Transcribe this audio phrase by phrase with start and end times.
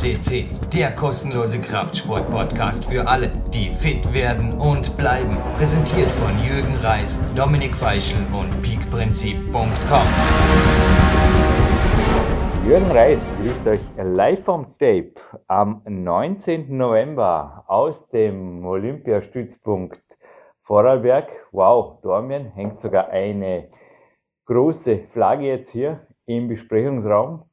[0.00, 5.36] FCC, der kostenlose Kraftsport-Podcast für alle, die fit werden und bleiben.
[5.58, 10.06] Präsentiert von Jürgen Reis, Dominik Feischl und peakprinzip.com.
[12.66, 15.12] Jürgen Reis begrüßt euch live vom Tape
[15.48, 16.74] am 19.
[16.74, 20.00] November aus dem Olympiastützpunkt
[20.62, 21.28] Vorarlberg.
[21.52, 23.68] Wow, Dormien hängt sogar eine
[24.46, 27.49] große Flagge jetzt hier im Besprechungsraum.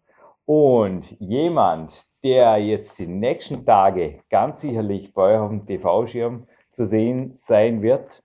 [0.47, 1.93] Und jemand,
[2.23, 7.81] der jetzt die nächsten Tage ganz sicherlich bei euch auf dem TV-Schirm zu sehen sein
[7.81, 8.23] wird,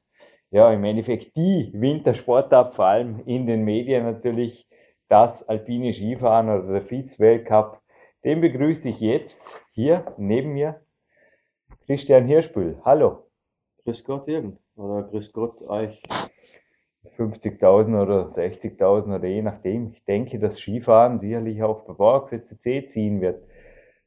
[0.53, 4.69] ja, im Endeffekt die Wintersportart, vor allem in den Medien natürlich,
[5.09, 7.81] das alpine Skifahren oder der Vize-Weltcup,
[8.25, 10.81] den begrüße ich jetzt hier neben mir,
[11.87, 12.81] Christian Hirschbühl.
[12.85, 13.27] Hallo.
[13.83, 14.61] Grüß Gott, Jürgen.
[14.77, 16.01] Oder grüß Gott euch.
[17.19, 19.93] 50.000 oder 60.000 oder je nachdem.
[19.93, 23.43] Ich denke, dass Skifahren sicherlich auch bei Bauerkürze C ziehen wird.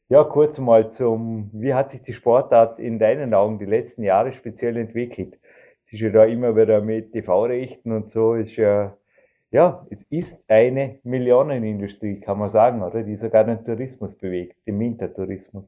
[0.07, 4.33] Ja, kurz mal zum, wie hat sich die Sportart in deinen Augen die letzten Jahre
[4.33, 5.39] speziell entwickelt?
[5.85, 8.95] Es ist ja da immer wieder mit TV-Rechten und so, ist ja,
[9.51, 13.03] ja, es ist eine Millionenindustrie, kann man sagen, oder?
[13.03, 15.65] Die sogar den Tourismus bewegt, den Wintertourismus.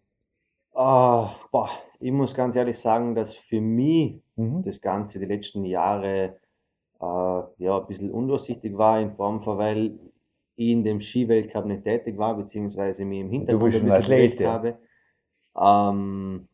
[0.75, 4.61] Ah, boah, ich muss ganz ehrlich sagen, dass für mich mhm.
[4.63, 6.35] das Ganze die letzten Jahre
[7.00, 10.00] äh, ja, ein bisschen undurchsichtig war, in Form von, weil
[10.56, 14.52] ich in dem Skiweltcup nicht tätig war, beziehungsweise mich im Hintergrund ein bisschen ja.
[14.52, 14.78] habe.
[15.56, 16.48] Ähm,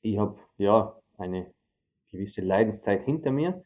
[0.00, 1.52] ich habe ja eine
[2.10, 3.62] gewisse Leidenszeit hinter mir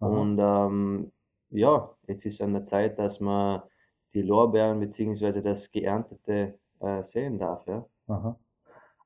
[0.00, 0.08] Aha.
[0.08, 1.12] und ähm,
[1.50, 3.62] ja, jetzt ist an der Zeit, dass man
[4.14, 7.66] die Lorbeeren beziehungsweise das Geerntete äh, sehen darf.
[7.66, 7.86] Ja.
[8.08, 8.38] Aha.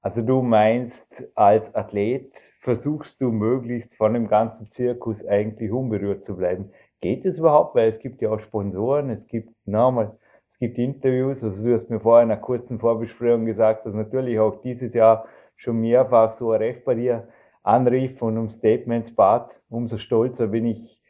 [0.05, 6.36] Also du meinst, als Athlet versuchst du möglichst von dem ganzen Zirkus eigentlich unberührt zu
[6.36, 6.70] bleiben.
[7.00, 7.74] Geht es überhaupt?
[7.74, 10.14] Weil es gibt ja auch Sponsoren, es gibt nochmal,
[10.50, 11.42] es gibt Interviews.
[11.42, 15.24] Also du hast mir vorher in einer kurzen Vorbesprechung gesagt, dass natürlich auch dieses Jahr
[15.56, 17.27] schon mehrfach so Ref bei dir
[17.62, 19.62] anrief und um Statements bat.
[19.70, 21.00] Umso stolzer bin ich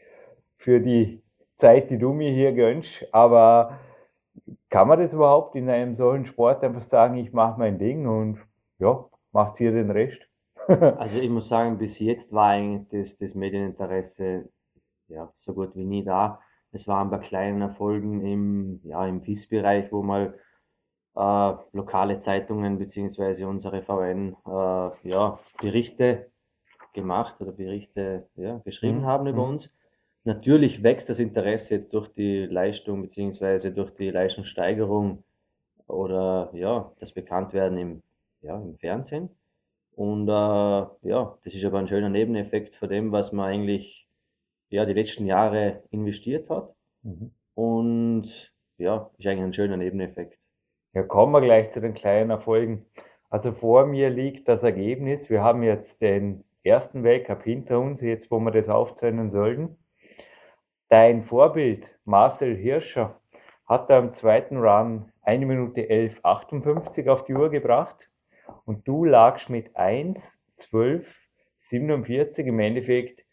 [0.57, 1.21] für die
[1.57, 3.09] Zeit, die du mir hier gönnst.
[3.11, 3.81] Aber
[4.71, 8.39] kann man das überhaupt in einem solchen Sport einfach sagen, ich mache mein Ding und
[8.85, 10.21] ja, macht ihr den Rest?
[10.69, 14.49] also ich muss sagen, bis jetzt war eigentlich das, das Medieninteresse
[15.09, 16.41] ja, so gut wie nie da.
[16.73, 20.35] Es waren bei kleinen Erfolgen im, ja, im FIS-Bereich, wo mal
[21.17, 26.31] äh, lokale Zeitungen beziehungsweise unsere VN äh, ja, Berichte
[26.93, 29.07] gemacht oder Berichte ja, geschrieben mhm.
[29.07, 29.55] haben über mhm.
[29.55, 29.73] uns.
[30.25, 35.23] Natürlich wächst das Interesse jetzt durch die Leistung beziehungsweise durch die Leistungssteigerung
[35.87, 38.03] oder ja, das Bekanntwerden im
[38.45, 39.31] ja, im Fernsehen.
[39.97, 44.07] Und äh, ja, das ist aber ein schöner Nebeneffekt von dem, was man eigentlich
[44.69, 46.75] ja, die letzten Jahre investiert hat.
[47.03, 47.31] Mhm.
[47.55, 50.39] Und ja, ist eigentlich ein schöner Nebeneffekt.
[50.95, 52.87] Ja, kommen wir gleich zu den kleinen Erfolgen.
[53.31, 55.31] Also vor mir liegt das Ergebnis.
[55.31, 59.77] Wir haben jetzt den ersten Weltcup hinter uns, jetzt wo wir das aufzeichnen sollten.
[60.89, 63.21] Dein Vorbild Marcel Hirscher
[63.67, 68.09] hat am zweiten Run 1 Minute 11,58 auf die Uhr gebracht
[68.65, 71.29] und du lagst mit 1, 12,
[71.61, 73.25] 47 im Endeffekt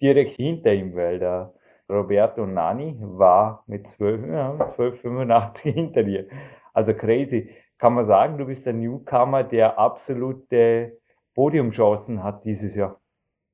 [0.00, 1.54] direkt hinter ihm, weil der
[1.88, 6.26] Roberto Nani war mit 12, ja, 12 85 hinter dir.
[6.72, 7.50] Also crazy.
[7.78, 10.98] Kann man sagen, du bist ein Newcomer, der absolute
[11.34, 13.00] Podiumchancen hat dieses Jahr.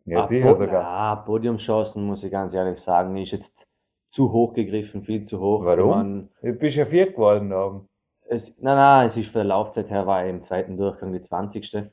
[0.04, 0.82] Ja, ah, sicher sogar.
[0.82, 3.66] Ja, Podiumchancen, muss ich ganz ehrlich sagen, ist jetzt
[4.10, 5.64] zu hoch gegriffen, viel zu hoch.
[5.64, 5.90] Warum?
[5.90, 7.88] Man, du bist ja vier geworden haben.
[8.32, 11.90] Es, nein, nein, es ist von der Laufzeit her war im zweiten Durchgang die 20.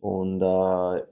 [0.00, 1.02] Und äh,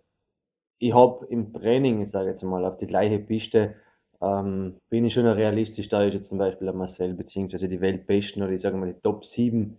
[0.78, 3.74] ich habe im Training, ich sage jetzt mal, auf die gleiche Piste,
[4.22, 8.42] ähm, bin ich schon realistisch, da ist jetzt zum Beispiel der Marcel, beziehungsweise die Weltbesten
[8.42, 9.78] oder ich sage mal die Top 7,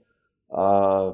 [0.50, 1.12] äh,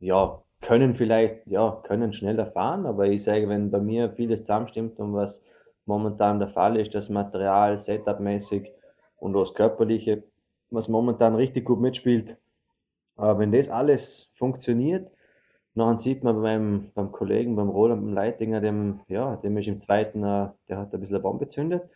[0.00, 4.98] ja, können vielleicht, ja, können schneller fahren, aber ich sage, wenn bei mir vieles zusammenstimmt
[4.98, 5.42] und was
[5.86, 8.70] momentan der Fall ist, das Material, Setup-mäßig
[9.16, 10.22] und das Körperliche,
[10.68, 12.36] was momentan richtig gut mitspielt,
[13.22, 15.08] aber wenn das alles funktioniert,
[15.76, 19.78] dann sieht man beim, beim Kollegen, beim Roland, beim Leitinger, dem, ja, dem ist im
[19.78, 21.88] zweiten, äh, der hat ein bisschen eine Bombe gezündet.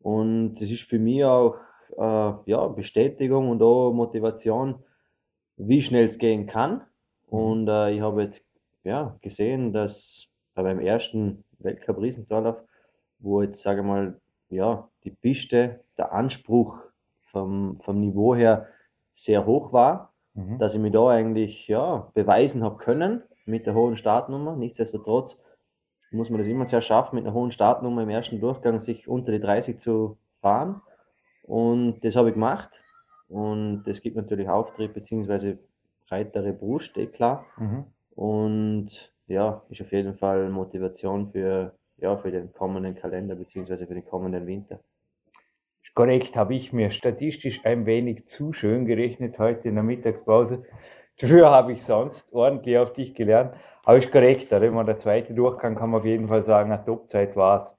[0.00, 1.56] Und das ist für mich auch
[1.96, 4.84] äh, ja, Bestätigung und auch Motivation,
[5.56, 6.82] wie schnell es gehen kann.
[7.26, 8.44] Und äh, ich habe jetzt
[8.84, 12.58] ja, gesehen, dass beim ersten Weltcup Riesentorlauf,
[13.18, 14.20] wo jetzt, sage ich mal,
[14.50, 16.76] ja, die Piste, der Anspruch
[17.32, 18.68] vom, vom Niveau her
[19.14, 20.58] sehr hoch war mhm.
[20.58, 24.54] dass ich mich da eigentlich ja, beweisen habe können mit der hohen Startnummer.
[24.54, 25.42] Nichtsdestotrotz
[26.12, 29.32] muss man das immer sehr schaffen, mit einer hohen Startnummer im ersten Durchgang sich unter
[29.32, 30.80] die 30 zu fahren.
[31.42, 32.82] Und das habe ich gemacht.
[33.28, 35.56] Und das gibt natürlich Auftrieb bzw.
[36.08, 37.44] breitere Brust, eh klar.
[37.56, 37.84] Mhm.
[38.14, 43.94] und ja, ist auf jeden Fall Motivation für, ja, für den kommenden Kalender beziehungsweise für
[43.94, 44.78] den kommenden Winter.
[45.96, 50.62] Korrekt, habe ich mir statistisch ein wenig zu schön gerechnet heute in der Mittagspause.
[51.18, 53.54] Dafür habe ich sonst ordentlich auf dich gelernt.
[53.82, 56.84] Aber ist korrekt, wenn man der zweite Durchgang kann man auf jeden Fall sagen, eine
[56.84, 57.74] Topzeit war es.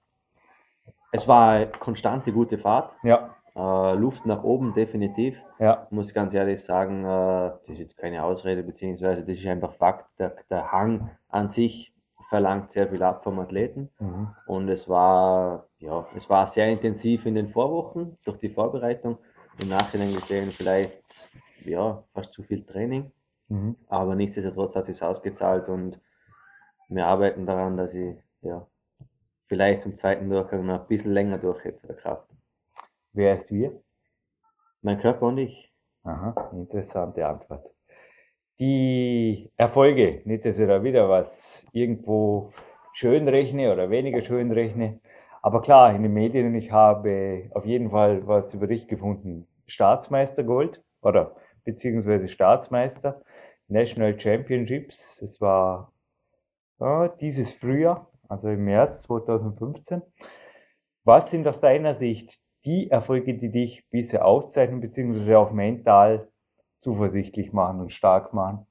[1.11, 2.95] Es war eine konstante gute Fahrt.
[3.03, 3.35] Ja.
[3.55, 5.37] Äh, Luft nach oben definitiv.
[5.59, 5.85] Ja.
[5.91, 10.07] Muss ganz ehrlich sagen, äh, das ist jetzt keine Ausrede, beziehungsweise das ist einfach Fakt.
[10.17, 11.93] Der, der Hang an sich
[12.29, 13.91] verlangt sehr viel ab vom Athleten.
[13.99, 14.29] Mhm.
[14.47, 19.17] Und es war, ja, es war sehr intensiv in den Vorwochen durch die Vorbereitung.
[19.59, 21.03] Im Nachhinein gesehen vielleicht,
[21.65, 23.11] ja, fast zu viel Training.
[23.49, 23.75] Mhm.
[23.87, 25.99] Aber nichtsdestotrotz hat es sich ausgezahlt und
[26.89, 28.65] wir arbeiten daran, dass ich, ja,
[29.47, 32.29] vielleicht im zweiten Durchgang noch ein bisschen länger durchhebe der Kraft.
[33.13, 33.81] Wer ist wir?
[34.81, 35.73] Mein Körper und ich.
[36.03, 37.65] Aha, interessante Antwort.
[38.59, 42.53] Die Erfolge, nicht, dass ich da wieder was irgendwo
[42.93, 44.99] schön rechne oder weniger schön rechne.
[45.47, 49.47] Aber klar, in den Medien, ich habe auf jeden Fall was über dich gefunden.
[49.65, 53.21] Staatsmeister Gold oder beziehungsweise Staatsmeister,
[53.69, 55.21] National Championships.
[55.21, 55.93] Es war
[56.81, 60.01] ja, dieses Frühjahr, also im März 2015.
[61.05, 66.27] Was sind aus deiner Sicht die Erfolge, die dich bisher auszeichnen, beziehungsweise auch mental
[66.81, 68.67] zuversichtlich machen und stark machen?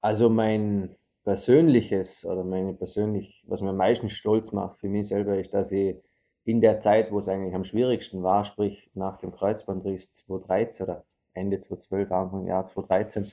[0.00, 5.38] Also mein persönliches oder meine persönlich, was mir am meisten stolz macht für mich selber,
[5.38, 5.96] ist, dass ich
[6.44, 11.04] in der Zeit, wo es eigentlich am schwierigsten war, sprich nach dem Kreuzbandriss 2013 oder
[11.32, 13.32] Ende 2012, Anfang Jahr 2013,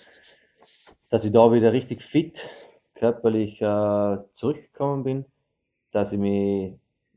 [1.09, 2.49] dass ich da wieder richtig fit
[2.95, 5.25] körperlich äh, zurückgekommen bin,
[5.91, 6.73] dass ich mich,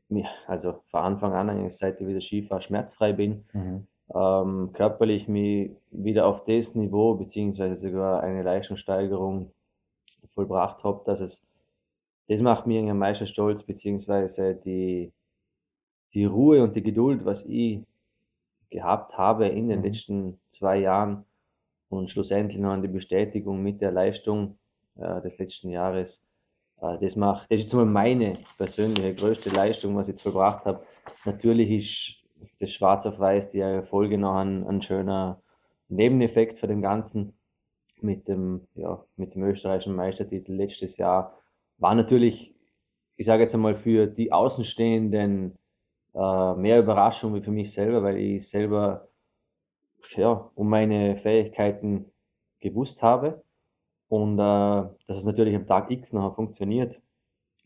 [0.09, 3.87] mich, also von Anfang an eigentlich seit ich wieder Skifahre schmerzfrei bin, Mhm.
[4.13, 9.51] ähm, körperlich mich wieder auf das Niveau beziehungsweise sogar eine Leistungssteigerung
[10.35, 11.41] vollbracht habe, dass es,
[12.27, 15.11] das macht mir am meisten stolz, beziehungsweise die,
[16.13, 17.81] die Ruhe und die Geduld, was ich
[18.69, 19.85] gehabt habe in den Mhm.
[19.85, 21.25] letzten zwei Jahren
[21.89, 24.57] und schlussendlich noch an die Bestätigung mit der Leistung
[24.97, 26.21] äh, des letzten Jahres.
[26.81, 30.65] Äh, das macht, das ist jetzt mal meine persönliche größte Leistung, was ich jetzt vollbracht
[30.65, 30.83] habe.
[31.25, 35.41] Natürlich ist das Schwarz auf Weiß die Erfolge noch ein, ein schöner
[35.89, 37.33] Nebeneffekt für den Ganzen
[38.01, 41.37] mit dem, ja, mit dem österreichischen Meistertitel letztes Jahr.
[41.77, 42.55] War natürlich,
[43.17, 45.57] ich sage jetzt einmal, für die Außenstehenden
[46.13, 49.07] äh, mehr Überraschung wie für mich selber, weil ich selber
[50.15, 52.11] ja, um meine Fähigkeiten
[52.59, 53.43] gewusst habe
[54.07, 57.01] und äh, dass es natürlich am Tag X noch funktioniert,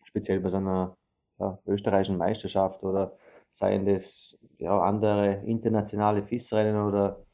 [0.06, 0.98] speziell bei so einer
[1.40, 3.18] ja, österreichischen Meisterschaft oder
[3.50, 7.26] seien das ja, andere internationale FIS-Rennen oder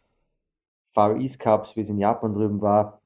[0.95, 3.01] Far East Cups, wie es in Japan drüben war,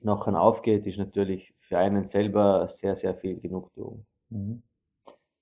[0.00, 4.04] noch aufgeht, ist natürlich für einen selber sehr, sehr viel Genugtuung.
[4.30, 4.64] Mhm.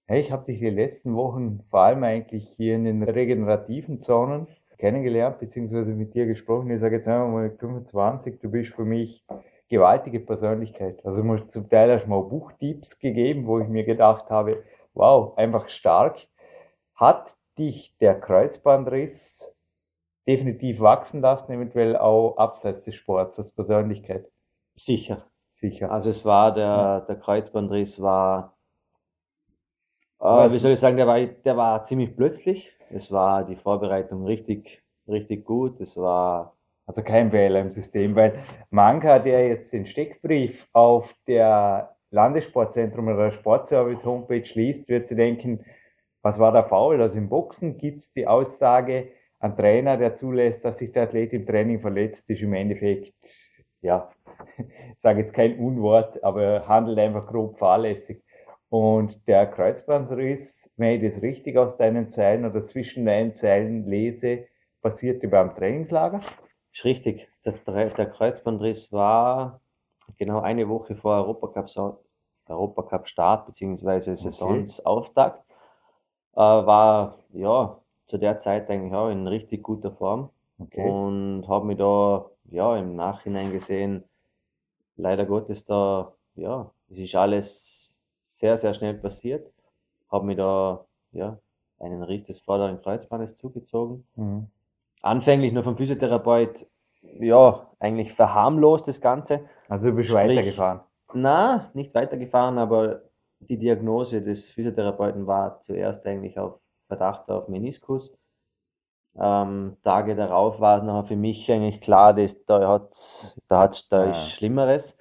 [0.06, 4.46] Hey, ich habe dich die letzten Wochen vor allem eigentlich hier in den regenerativen Zonen
[4.76, 6.70] kennengelernt, beziehungsweise mit dir gesprochen.
[6.70, 9.24] Ich sage jetzt einfach mal mit 25, du bist für mich
[9.70, 11.04] gewaltige Persönlichkeit.
[11.04, 15.36] Also mal zum Teil hast du mal Buchtipps gegeben, wo ich mir gedacht habe, wow,
[15.38, 16.18] einfach stark.
[16.94, 19.50] Hat dich der Kreuzbandriss
[20.26, 24.28] definitiv wachsen lassen, eventuell auch abseits des Sports als Persönlichkeit?
[24.76, 25.26] Sicher.
[25.52, 25.90] Sicher.
[25.90, 28.56] Also es war der, der Kreuzbandriss war,
[30.20, 32.72] äh, wie soll ich sagen, der war, der war ziemlich plötzlich.
[32.90, 35.80] Es war die Vorbereitung richtig, richtig gut.
[35.80, 36.56] Es war
[36.86, 43.24] Also kein Fehler im System, weil mancher, der jetzt den Steckbrief auf der Landessportzentrum oder
[43.24, 45.64] der Sportservice Homepage liest, wird sich denken,
[46.22, 47.00] was war da faul?
[47.00, 51.32] Also im Boxen gibt es die Aussage, ein Trainer, der zulässt, dass sich der Athlet
[51.32, 53.14] im Training verletzt, ist im Endeffekt,
[53.82, 54.10] ja,
[54.58, 54.66] ich
[54.98, 58.22] sage jetzt kein Unwort, aber er handelt einfach grob fahrlässig.
[58.68, 64.46] Und der Kreuzbandriss, wenn ich das richtig aus deinen Zeilen oder zwischen deinen Zeilen lese,
[64.82, 66.20] passierte beim Trainingslager.
[66.72, 67.28] Ist richtig.
[67.44, 67.52] Der,
[67.90, 69.60] der Kreuzbandriss war
[70.18, 72.00] genau eine Woche vor Europacup, Sau-
[72.48, 74.14] Europacup Start bzw.
[74.14, 75.44] Saisonsauftakt.
[76.34, 80.88] Äh, war ja zu der Zeit eigentlich auch in richtig guter Form Okay.
[80.88, 84.04] und habe mich da ja im Nachhinein gesehen,
[84.96, 89.52] leider Gottes da, ja, es ist alles sehr, sehr schnell passiert.
[90.10, 91.38] Habe mir da ja
[91.78, 94.46] einen Riss des vorderen Kreuzbandes zugezogen Mhm.
[95.02, 96.66] anfänglich nur vom Physiotherapeut,
[97.02, 99.40] ja, eigentlich verharmlost das Ganze.
[99.68, 100.80] Also du bist Sprich- weitergefahren.
[101.12, 103.02] Na, nicht weitergefahren, aber
[103.40, 106.58] die Diagnose des Physiotherapeuten war zuerst eigentlich auf
[106.88, 108.16] Verdacht auf Meniskus.
[109.18, 113.88] Ähm, Tage darauf war es nachher für mich eigentlich klar, dass da hat's, da hat's,
[113.88, 114.10] da Ah.
[114.12, 114.98] ist Schlimmeres.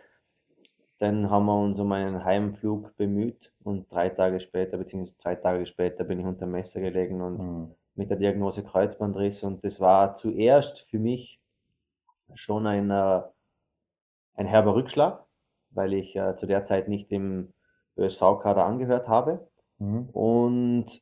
[0.99, 5.65] dann haben wir uns um einen Heimflug bemüht und drei Tage später, beziehungsweise zwei Tage
[5.65, 7.75] später, bin ich unter Messer gelegen und Mhm.
[7.95, 9.43] mit der Diagnose Kreuzbandriss.
[9.43, 11.41] Und das war zuerst für mich
[12.33, 13.21] schon ein, äh,
[14.35, 15.25] ein herber Rückschlag,
[15.71, 17.53] weil ich äh, zu der Zeit nicht im
[17.97, 19.45] ÖSV-Kader angehört habe.
[19.79, 20.09] Mhm.
[20.13, 21.01] Und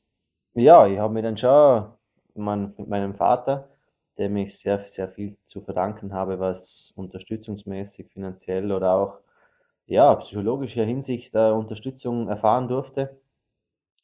[0.56, 1.92] ja, ich habe mir dann schon
[2.36, 3.70] mein, mit meinem Vater,
[4.18, 9.20] dem ich sehr, sehr viel zu verdanken habe, was unterstützungsmäßig, finanziell oder auch
[9.86, 13.20] ja, psychologischer Hinsicht äh, Unterstützung erfahren durfte.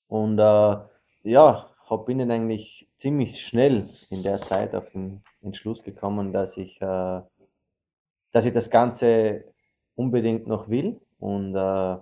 [0.08, 0.78] Und äh,
[1.24, 6.58] ja, hab, bin dann eigentlich ziemlich schnell in der Zeit auf den Entschluss gekommen, dass
[6.58, 7.22] ich, äh,
[8.32, 9.46] dass ich das Ganze
[9.96, 11.98] unbedingt noch will und äh,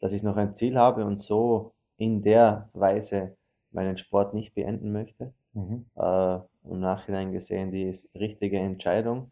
[0.00, 3.36] dass ich noch ein Ziel habe und so in der Weise
[3.70, 5.32] meinen Sport nicht beenden möchte.
[5.52, 5.86] Mhm.
[5.96, 6.34] Äh,
[6.64, 9.30] Im Nachhinein gesehen die richtige Entscheidung.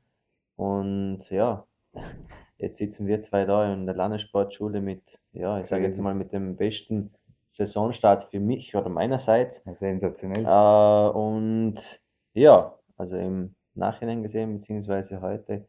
[0.57, 1.67] Und ja,
[2.59, 5.03] jetzt sitzen wir zwei da in der Landessportschule mit,
[5.33, 7.13] ja, ich sage jetzt mal mit dem besten
[7.49, 9.63] Saisonstart für mich oder meinerseits.
[9.77, 10.45] Sensationell.
[10.45, 12.01] Äh, und
[12.33, 15.67] ja, also im Nachhinein gesehen, beziehungsweise heute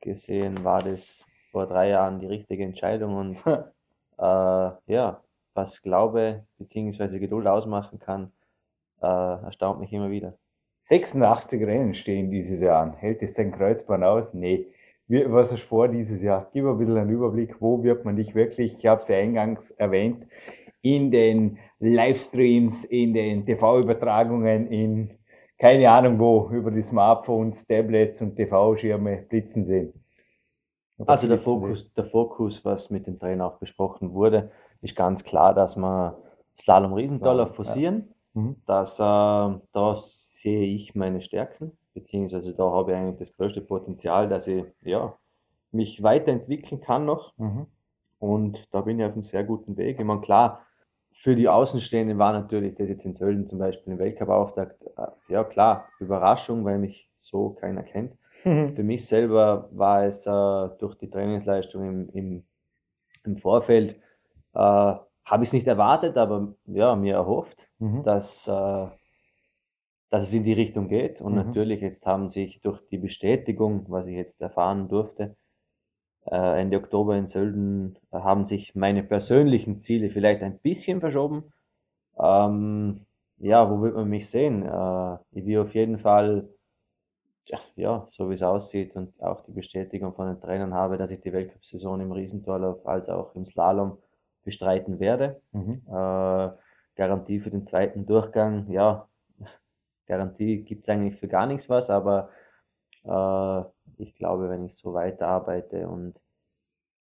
[0.00, 3.36] gesehen, war das vor drei Jahren die richtige Entscheidung und
[4.18, 5.23] äh, ja,
[5.54, 8.32] was Glaube beziehungsweise Geduld ausmachen kann,
[9.02, 10.34] äh, erstaunt mich immer wieder.
[10.82, 12.94] 86 Rennen stehen dieses Jahr an.
[12.94, 14.34] Hält es dein Kreuzband aus?
[14.34, 14.66] Nee.
[15.06, 16.50] Wie, was hast du vor dieses Jahr?
[16.52, 19.70] Gib ein bisschen einen Überblick, wo wird man dich wirklich, ich habe es ja eingangs
[19.70, 20.26] erwähnt,
[20.82, 25.18] in den Livestreams, in den TV-Übertragungen, in
[25.58, 29.94] keine Ahnung wo, über die Smartphones, Tablets und TV-Schirme blitzen sehen.
[30.98, 34.50] Oder Also der Fokus, der Fokus, was mit dem Trainer auch besprochen wurde,
[34.84, 36.16] ist ganz klar, dass wir
[36.58, 37.46] Slalom ja.
[37.46, 38.02] forcieren.
[38.02, 38.14] sehen.
[38.34, 38.56] Mhm.
[38.66, 44.28] dass äh, da sehe ich meine Stärken, beziehungsweise da habe ich eigentlich das größte Potenzial,
[44.28, 45.14] dass ich ja,
[45.70, 47.32] mich weiterentwickeln kann noch.
[47.38, 47.66] Mhm.
[48.18, 50.00] Und da bin ich auf einem sehr guten Weg.
[50.00, 50.66] Ich meine, klar,
[51.12, 55.44] für die Außenstehenden war natürlich das jetzt in Sölden zum Beispiel im Weltcup-Auftakt, äh, ja
[55.44, 58.16] klar, Überraschung, weil mich so keiner kennt.
[58.44, 58.74] Mhm.
[58.74, 62.44] Für mich selber war es äh, durch die Trainingsleistung im, im,
[63.24, 63.96] im Vorfeld,
[64.54, 68.02] äh, habe ich es nicht erwartet, aber ja, mir erhofft Mhm.
[68.04, 68.86] dass, äh,
[70.10, 71.20] dass es in die Richtung geht.
[71.20, 71.38] Und Mhm.
[71.38, 75.36] natürlich, jetzt haben sich durch die Bestätigung, was ich jetzt erfahren durfte,
[76.26, 81.52] äh, Ende Oktober in Sölden, äh, haben sich meine persönlichen Ziele vielleicht ein bisschen verschoben.
[82.18, 83.06] Ähm,
[83.38, 84.64] ja, wo wird man mich sehen?
[84.64, 86.48] Äh, ich will auf jeden Fall,
[87.46, 91.10] ja, ja, so wie es aussieht und auch die Bestätigung von den Trainern habe, dass
[91.10, 93.98] ich die Weltcup-Saison im Riesentorlauf als auch im Slalom
[94.44, 95.40] bestreiten werde.
[95.52, 95.82] Mhm.
[95.88, 96.50] Äh,
[96.96, 99.08] Garantie für den zweiten Durchgang, ja,
[100.06, 102.30] Garantie gibt's eigentlich für gar nichts was, aber
[103.04, 103.62] äh,
[104.02, 106.16] ich glaube, wenn ich so weiterarbeite und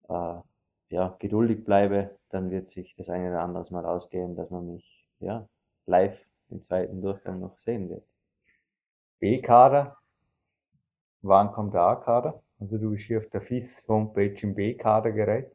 [0.10, 0.42] äh,
[0.90, 5.08] ja, geduldig bleibe, dann wird sich das eine oder andere Mal ausgehen, dass man mich
[5.20, 5.48] ja,
[5.86, 6.18] live
[6.50, 8.06] im zweiten Durchgang noch sehen wird.
[9.20, 9.98] B-Kader.
[11.22, 12.44] Wann kommt der A-Kader?
[12.60, 15.55] Also du bist hier auf der FIS-Homepage im B-Kader gerät.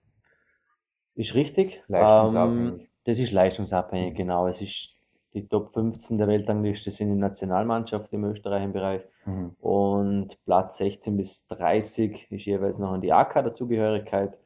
[1.15, 1.83] Ist richtig.
[1.89, 2.81] Leistungsabhängig.
[2.83, 4.47] Ähm, das ist leistungsabhängig, genau.
[4.47, 4.95] Es ist
[5.33, 9.55] die Top 15 der Weltrangliste sind in Nationalmannschaft im Österreich im Bereich Mhm.
[9.61, 14.37] und Platz 16 bis 30 ist jeweils noch an die A-Kaderzugehörigkeit.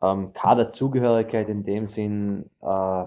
[0.00, 3.04] Ähm, Kaderzugehörigkeit in dem Sinn, äh,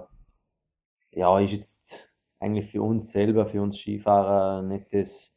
[1.12, 5.34] ja, ist jetzt eigentlich für uns selber, für uns Skifahrer nicht das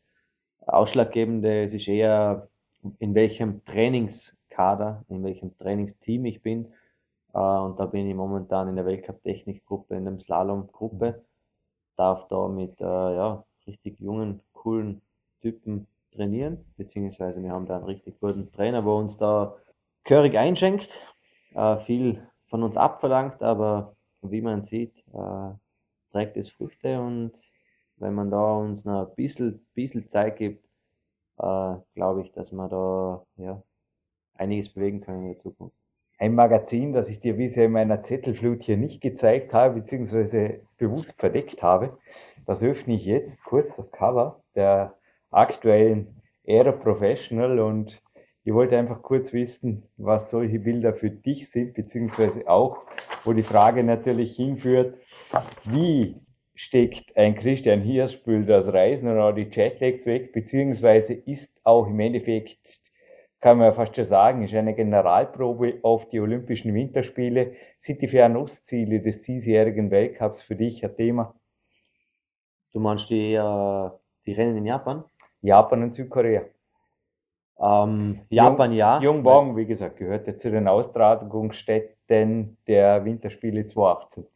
[0.66, 1.64] Ausschlaggebende.
[1.64, 2.48] Es ist eher,
[2.98, 6.72] in welchem Trainingskader, in welchem Trainingsteam ich bin.
[7.34, 11.24] Äh, und da bin ich momentan in der Weltcup-Technikgruppe, in der Slalom-Gruppe.
[11.96, 15.02] Darf da mit äh, ja, richtig jungen, coolen
[15.40, 19.54] Typen trainieren, beziehungsweise wir haben da einen richtig guten Trainer, wo uns da
[20.04, 20.90] gehörig einschenkt,
[21.54, 25.04] äh, viel von uns abverlangt, aber wie man sieht,
[26.12, 27.32] trägt es Früchte und
[27.96, 30.68] wenn man da uns noch ein bisschen, bisschen Zeit gibt,
[31.38, 33.62] glaube ich, dass wir da ja,
[34.34, 35.79] einiges bewegen können in der Zukunft.
[36.20, 41.14] Ein Magazin, das ich dir bisher in meiner Zettelflut hier nicht gezeigt habe, beziehungsweise bewusst
[41.18, 41.96] verdeckt habe.
[42.44, 44.92] Das öffne ich jetzt, kurz das Cover der
[45.30, 48.02] aktuellen Era Professional und
[48.44, 52.82] ich wollte einfach kurz wissen, was solche Bilder für dich sind, beziehungsweise auch,
[53.24, 54.98] wo die Frage natürlich hinführt,
[55.64, 56.16] wie
[56.54, 62.82] steckt ein Christian Hirschbühl das Reisen oder die Jetlags weg, beziehungsweise ist auch im Endeffekt
[63.40, 67.54] kann man ja fast schon sagen, ist eine Generalprobe auf die Olympischen Winterspiele.
[67.78, 71.34] Sind die Fernostziele des diesjährigen Weltcups für dich ein Thema?
[72.72, 73.90] Du meinst die, äh,
[74.26, 75.04] die Rennen in Japan?
[75.42, 76.42] Japan und Südkorea.
[77.58, 79.00] Ähm, Japan ja.
[79.00, 84.26] Jungwang, wie gesagt, gehört ja zu den Austragungsstätten der Winterspiele 2018.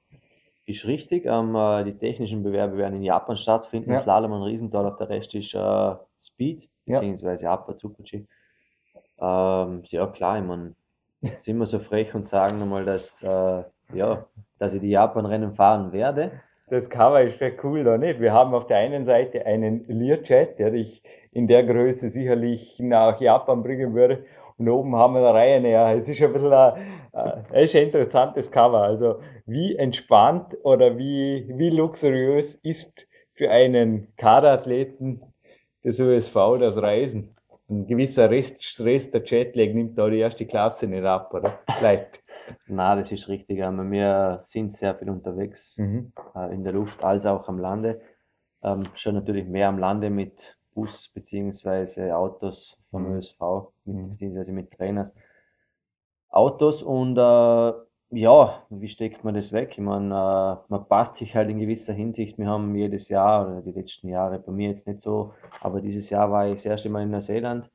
[0.66, 1.26] Ist richtig.
[1.26, 3.92] Ähm, äh, die technischen Bewerbe werden in Japan stattfinden.
[3.92, 3.99] Ja.
[3.99, 7.00] Slalom und Riesental, der Rest ist äh, Speed, Ja.
[7.00, 8.25] beziehungsweise Upper Super-G.
[9.21, 10.75] Ähm, ja, klar, ich meine,
[11.37, 13.62] sind wir so frech und sagen einmal, dass, äh,
[13.94, 14.26] ja,
[14.59, 16.33] dass ich die Japan-Rennen fahren werde.
[16.68, 18.21] Das Cover ist recht cool, oder nicht?
[18.21, 21.02] Wir haben auf der einen Seite einen Learjet, der dich
[21.33, 24.25] in der Größe sicherlich nach Japan bringen würde.
[24.56, 25.97] Und oben haben wir eine Reihe näher.
[25.99, 27.02] Es ist ein bisschen ein,
[27.52, 28.83] äh, ist ein interessantes Cover.
[28.83, 35.21] Also wie entspannt oder wie, wie luxuriös ist für einen Kaderathleten
[35.85, 37.34] des USV das Reisen?
[37.75, 41.59] Ein gewisser Rest, Stress, der Jetlag nimmt da die erste Klasse nicht ab, oder?
[41.81, 42.23] Bleibt.
[42.66, 43.64] Na, das ist richtig.
[43.64, 46.12] aber Wir sind sehr viel unterwegs Mhm.
[46.37, 48.00] äh, in der Luft als auch am Lande.
[48.62, 53.16] Ähm, schon natürlich mehr am Lande mit Bus beziehungsweise Autos vom Mhm.
[53.16, 53.40] ÖSV,
[53.85, 54.11] mit, Mhm.
[54.11, 55.14] beziehungsweise mit Trainers.
[56.28, 57.73] Autos und äh,
[58.14, 59.71] ja, wie steckt man das weg?
[59.73, 62.38] Ich meine, äh, man passt sich halt in gewisser Hinsicht.
[62.38, 66.11] Wir haben jedes Jahr, oder die letzten Jahre, bei mir jetzt nicht so, aber dieses
[66.11, 67.71] Jahr war ich das erste Mal in Neuseeland,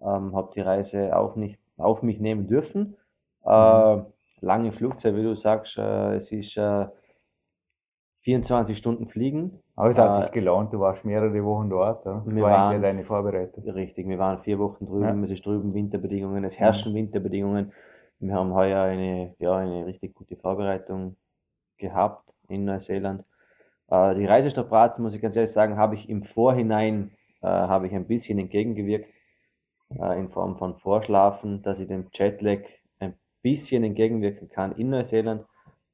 [0.00, 2.96] ähm, habe die Reise auf mich, auf mich nehmen dürfen.
[3.44, 3.96] Äh,
[4.40, 6.86] lange Flugzeit, wie du sagst, äh, es ist äh,
[8.22, 9.60] 24 Stunden fliegen.
[9.76, 12.06] Aber es hat Äh, sich gelohnt, du warst mehrere Wochen dort.
[12.06, 12.22] Oder?
[12.24, 13.68] Das wir war eigentlich waren- deine Vorbereitung.
[13.68, 15.24] Richtig, wir waren vier Wochen drüben, Ja.
[15.24, 17.72] es ist drüben Winterbedingungen, es herrschen Winterbedingungen.
[18.26, 21.16] Wir haben heuer eine, ja, eine richtig gute Vorbereitung
[21.76, 23.22] gehabt in Neuseeland.
[23.88, 27.10] Äh, die Reisestrapazen, muss ich ganz ehrlich sagen, habe ich im Vorhinein
[27.42, 29.10] äh, habe ich ein bisschen entgegengewirkt,
[29.90, 32.60] äh, in Form von Vorschlafen, dass ich dem Jetlag
[32.98, 35.44] ein bisschen entgegenwirken kann in Neuseeland.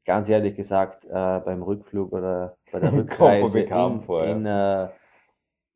[0.04, 4.30] Ganz ehrlich gesagt, äh, beim Rückflug oder bei der Rückreise in, vor, ja.
[4.30, 4.88] in, äh,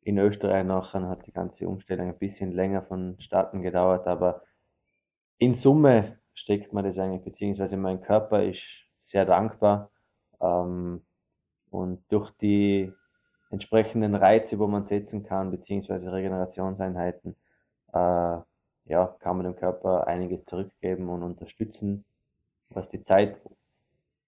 [0.03, 4.43] in Österreich nachher hat die ganze Umstellung ein bisschen länger vonstatten gedauert, aber
[5.37, 8.63] in Summe steckt man das eigentlich, beziehungsweise mein Körper ist
[8.99, 9.89] sehr dankbar.
[10.41, 11.03] Ähm,
[11.71, 12.91] und durch die
[13.49, 17.35] entsprechenden Reize, wo man setzen kann, beziehungsweise Regenerationseinheiten,
[17.93, 18.37] äh,
[18.87, 22.05] ja, kann man dem Körper einiges zurückgeben und unterstützen,
[22.69, 23.39] was die Zeit,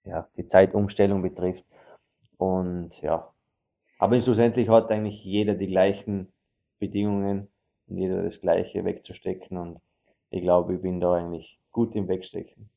[0.03, 1.65] ja, die Zeitumstellung betrifft.
[2.37, 3.31] Und ja,
[3.99, 6.31] aber schlussendlich hat eigentlich jeder die gleichen
[6.79, 7.49] Bedingungen
[7.87, 9.57] und jeder das Gleiche wegzustecken.
[9.57, 9.81] Und
[10.29, 12.71] ich glaube, ich bin da eigentlich gut im Wegstecken.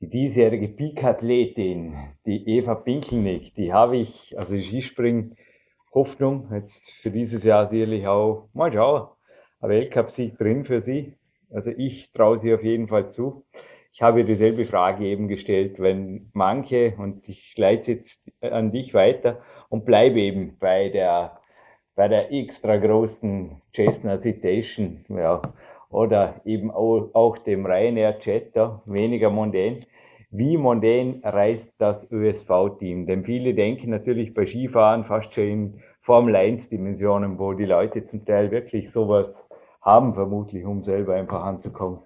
[0.00, 5.34] Die diesjährige Peak-Athletin, die Eva Pinkelnick, die habe ich, also Skispringen,
[5.94, 9.08] Hoffnung, jetzt für dieses Jahr sicherlich auch, mal schauen,
[9.60, 11.14] ein Weltcup-Sieg drin für sie.
[11.50, 13.46] Also ich traue sie auf jeden Fall zu.
[13.94, 19.40] Ich habe dieselbe Frage eben gestellt, wenn manche, und ich leite jetzt an dich weiter
[19.70, 21.40] und bleibe eben bei der,
[21.94, 25.40] bei der extra großen Cessna Citation, ja,
[25.90, 28.18] oder eben auch, auch dem Ryanair
[28.54, 29.84] da, weniger mondän.
[30.30, 33.06] Wie mondän reist das ÖSV-Team?
[33.06, 38.04] Denn viele denken natürlich bei Skifahren fast schon in Formel 1 Dimensionen, wo die Leute
[38.04, 39.48] zum Teil wirklich sowas
[39.80, 42.00] haben, vermutlich, um selber einfach anzukommen.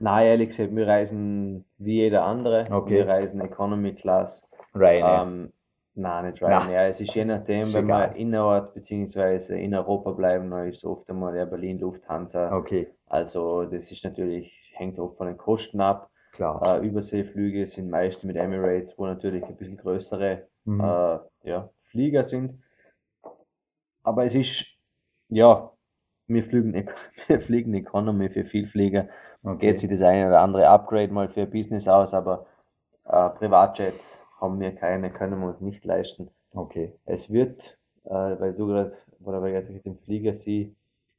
[0.00, 2.66] Na, ehrlich gesagt, wir reisen wie jeder andere.
[2.70, 2.94] Okay.
[2.94, 4.50] Wir reisen Economy Class.
[4.74, 5.22] Ryanair.
[5.22, 5.52] Ähm,
[5.94, 6.88] nein, nicht Ryanair.
[6.90, 8.10] Es ist je nachdem, Ist wenn egal.
[8.10, 9.62] wir innerort bzw.
[9.62, 12.50] in Europa bleiben, dann ist oft einmal der Berlin Lufthansa.
[12.52, 16.10] okay, Also das ist natürlich, hängt oft von den Kosten ab.
[16.32, 16.60] klar.
[16.64, 20.80] Äh, Überseeflüge sind meist mit Emirates, wo natürlich ein bisschen größere Mhm.
[20.82, 22.62] äh, ja, Flieger sind.
[24.02, 24.66] Aber es ist,
[25.28, 25.70] ja,
[26.26, 26.94] wir fliegen, Ec-
[27.28, 29.08] wir fliegen Economy für Vielflieger.
[29.44, 29.60] okay.
[29.60, 32.46] Geht sich das eine oder andere Upgrade mal für Business aus, aber
[33.04, 36.30] äh, Privatjets haben wir keine, können wir uns nicht leisten.
[36.54, 36.92] okay.
[37.06, 40.74] Es wird, äh, weil du gerade, oder weil ich gerade mit dem Flieger sie,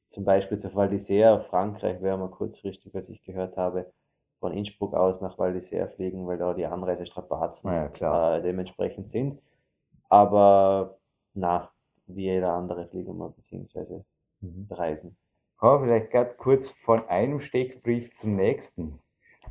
[0.10, 3.92] zum Beispiel zur Val d'Isère, Frankreich wäre mal kurzfristig, was ich gehört habe,
[4.40, 9.42] von Innsbruck aus nach Val d'Isère fliegen, weil da die Anreisestrapazen ja, äh, dementsprechend sind.
[10.10, 10.98] Aber
[11.34, 11.72] na,
[12.08, 14.06] wie jeder andere fliegen wir beziehungsweise
[14.42, 14.68] Mhm.
[14.70, 15.18] reisen.
[15.62, 19.00] Ja, vielleicht gerade kurz von einem Steckbrief zum nächsten.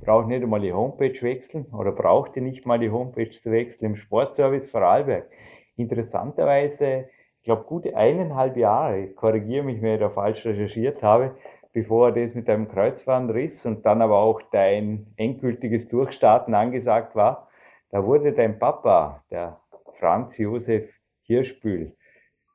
[0.05, 3.87] Braucht nicht einmal die Homepage wechseln oder braucht ihr nicht mal die Homepage zu wechseln
[3.87, 5.31] im Sportservice Vorarlberg.
[5.77, 11.35] Interessanterweise, ich glaube, gute eineinhalb Jahre, ich korrigiere mich, wenn ich da falsch recherchiert habe,
[11.73, 17.49] bevor das mit deinem Kreuzbandriss und dann aber auch dein endgültiges Durchstarten angesagt war,
[17.91, 19.61] da wurde dein Papa, der
[19.99, 20.91] Franz Josef
[21.23, 21.97] Hirschbühl,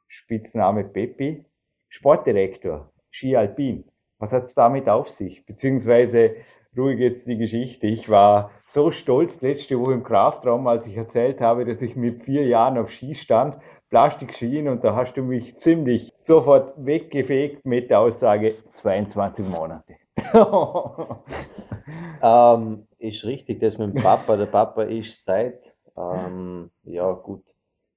[0.07, 1.45] Spitzname Peppi,
[1.89, 3.85] Sportdirektor, Ski Alpin.
[4.19, 5.45] Was hat es damit auf sich?
[5.45, 6.35] Beziehungsweise,
[6.77, 7.88] ruhig jetzt die Geschichte.
[7.88, 12.23] Ich war so stolz letzte Woche im Kraftraum, als ich erzählt habe, dass ich mit
[12.23, 13.58] vier Jahren auf Ski stand,
[13.89, 19.95] Plastikskien, und da hast du mich ziemlich sofort weggefegt mit der Aussage 22 Monate.
[22.21, 24.38] ähm, ist richtig, das mit dem Papa.
[24.38, 27.43] Der Papa ist seit, ähm, ja gut,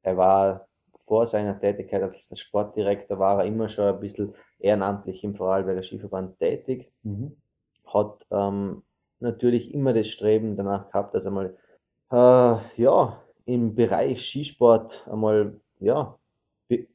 [0.02, 0.66] er war
[1.06, 6.38] vor seiner Tätigkeit als Sportdirektor, war er immer schon ein bisschen ehrenamtlich im Vorarlberger Skiverband
[6.38, 6.90] tätig.
[7.02, 7.36] Mhm.
[7.92, 8.82] Hat ähm,
[9.20, 11.56] natürlich immer das Streben danach gehabt, dass er mal
[12.10, 16.18] äh, ja, im Bereich Skisport einmal ja,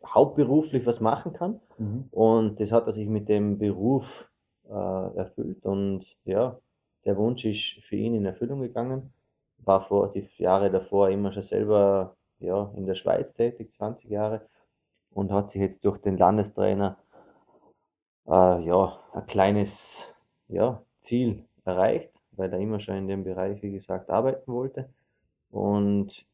[0.06, 1.60] hauptberuflich was machen kann.
[1.78, 2.06] Mhm.
[2.12, 4.30] Und das hat er sich mit dem Beruf
[4.70, 5.66] äh, erfüllt.
[5.66, 6.60] Und ja,
[7.06, 9.14] der Wunsch ist für ihn in Erfüllung gegangen.
[9.60, 14.42] War vor die Jahre davor immer schon selber ja, in der Schweiz tätig, 20 Jahre,
[15.12, 16.98] und hat sich jetzt durch den Landestrainer
[18.28, 20.14] äh, ja, ein kleines
[20.48, 24.90] ja, Ziel erreicht, weil er immer schon in dem Bereich, wie gesagt, arbeiten wollte.
[25.50, 26.26] Und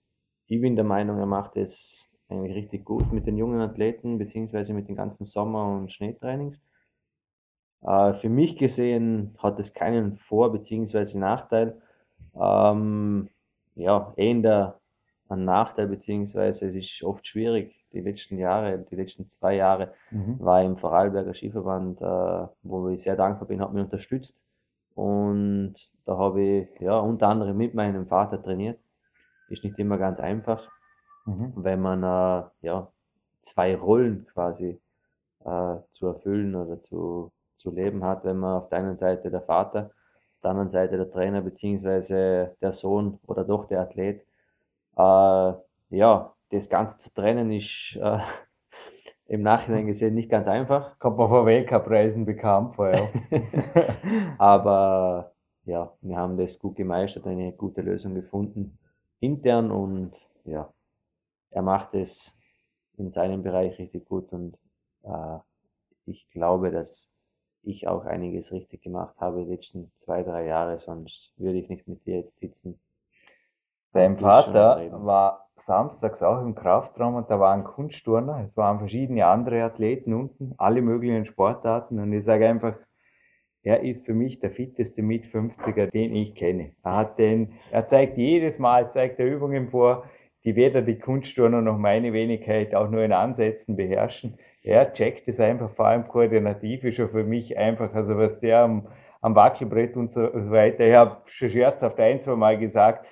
[0.47, 4.73] ich bin der Meinung, er macht es eigentlich richtig gut mit den jungen Athleten, beziehungsweise
[4.73, 6.61] mit den ganzen Sommer- und Schneetrainings.
[7.81, 11.81] Äh, für mich gesehen hat es keinen Vor- beziehungsweise Nachteil.
[12.35, 13.29] Ähm,
[13.75, 14.79] ja, eher
[15.29, 17.75] ein Nachteil, beziehungsweise es ist oft schwierig.
[17.93, 20.39] Die letzten Jahre, die letzten zwei Jahre mhm.
[20.39, 24.43] war im Vorarlberger Skiverband, äh, wo ich sehr dankbar bin, hat mich unterstützt.
[24.95, 25.75] Und
[26.05, 28.79] da habe ich ja unter anderem mit meinem Vater trainiert.
[29.49, 30.67] Ist nicht immer ganz einfach,
[31.25, 31.53] mhm.
[31.55, 32.87] wenn man äh, ja
[33.41, 34.79] zwei Rollen quasi
[35.43, 39.41] äh, zu erfüllen oder zu, zu leben hat, wenn man auf der einen Seite der
[39.41, 39.91] Vater,
[40.35, 44.21] auf der anderen Seite der Trainer beziehungsweise der Sohn oder doch der Athlet.
[44.97, 45.53] Äh,
[45.89, 48.19] ja, das Ganze zu trennen ist äh,
[49.27, 50.99] im Nachhinein gesehen nicht ganz einfach.
[50.99, 53.09] Kommt man vor Weltcup-Reisen bekannt vor, ja.
[54.37, 55.33] Aber
[55.65, 58.77] ja, wir haben das gut gemeistert, eine gute Lösung gefunden
[59.23, 60.11] intern und
[60.43, 60.71] ja,
[61.51, 62.37] er macht es
[62.97, 64.57] in seinem Bereich richtig gut und
[65.03, 65.37] äh,
[66.05, 67.09] ich glaube, dass
[67.63, 71.87] ich auch einiges richtig gemacht habe die letzten zwei, drei Jahre, sonst würde ich nicht
[71.87, 72.79] mit dir jetzt sitzen.
[73.93, 79.25] Dein Vater war samstags auch im Kraftraum und da war ein Kunstturner, es waren verschiedene
[79.25, 82.73] andere Athleten unten, alle möglichen Sportarten und ich sage einfach,
[83.61, 86.71] er ist für mich der fitteste Mit-50er, den ich kenne.
[86.83, 90.05] Er hat den, er zeigt jedes Mal, zeigt er Übungen vor,
[90.43, 94.37] die weder die Kunstturner noch meine Wenigkeit auch nur in Ansätzen beherrschen.
[94.63, 98.63] Er checkt es einfach, vor allem koordinativ ist schon für mich einfach, also was der
[98.63, 98.87] am,
[99.21, 100.83] am Wackelbrett und so weiter.
[100.83, 103.05] Ich habe schon scherzhaft ein, zwei Mal gesagt,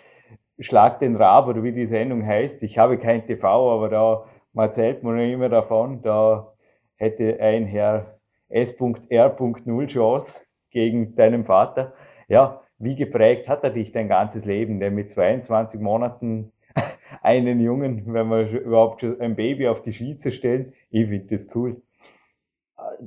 [0.62, 2.64] Schlag den Rab oder wie die Sendung heißt.
[2.64, 6.54] Ich habe kein TV, aber da man erzählt man immer davon, da
[6.96, 8.18] hätte ein Herr
[8.50, 11.94] S.R.0 Chance gegen deinen Vater.
[12.28, 16.52] Ja, wie geprägt hat er dich dein ganzes Leben, denn mit 22 Monaten
[17.22, 21.36] einen Jungen, wenn man überhaupt schon ein Baby auf die Ski zu stellen, ich finde
[21.36, 21.82] das cool.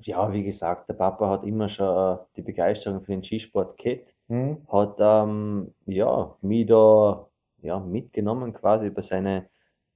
[0.01, 4.15] Ja, wie gesagt, der Papa hat immer schon äh, die Begeisterung für den Skisport gehabt,
[4.29, 4.59] mhm.
[4.71, 7.27] hat ähm, ja, mich da
[7.65, 9.47] ja, mitgenommen quasi bei seinen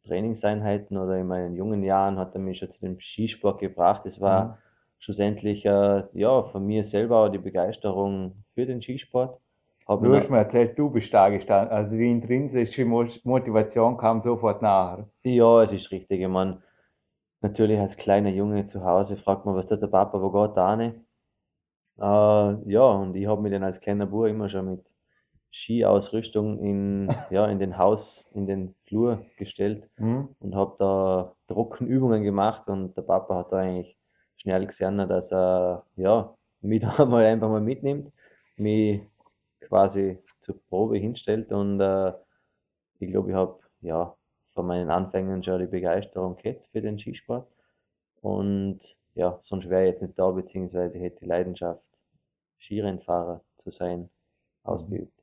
[0.04, 4.06] Trainingseinheiten oder in meinen jungen Jahren hat er mich schon zu dem Skisport gebracht.
[4.06, 4.54] Es war mhm.
[4.98, 9.38] schlussendlich äh, ja, von mir selber auch die Begeisterung für den Skisport.
[9.86, 11.72] Hab du hast mir erzählt, du bist da gestanden.
[11.72, 14.98] Also die intrinsische Motivation kam sofort nach.
[15.24, 16.20] Ja, es ist richtig.
[16.20, 16.62] Ich meine,
[17.40, 20.76] natürlich als kleiner Junge zu Hause fragt man, was tut der Papa, wo geht da
[20.76, 20.96] nicht?
[21.98, 24.84] Äh, ja, und ich habe mich dann als kleiner Bub immer schon mit
[25.52, 30.28] Skiausrüstung in, ja, in den Haus, in den Flur gestellt mhm.
[30.40, 33.96] und habe da Trockenübungen gemacht und der Papa hat da eigentlich
[34.36, 38.12] schnell gesehen, dass er ja, mich da mal einfach mal mitnimmt,
[38.56, 39.02] mich
[39.60, 42.12] quasi zur Probe hinstellt und äh,
[43.00, 44.14] ich glaube, ich habe ja
[44.54, 47.46] von meinen Anfängen schon die Begeisterung gehabt für den Skisport
[48.20, 48.80] und
[49.14, 51.82] ja, sonst wäre ich jetzt nicht da, beziehungsweise hätte die Leidenschaft,
[52.60, 54.10] Skirennfahrer zu sein,
[54.62, 55.17] ausgeübt.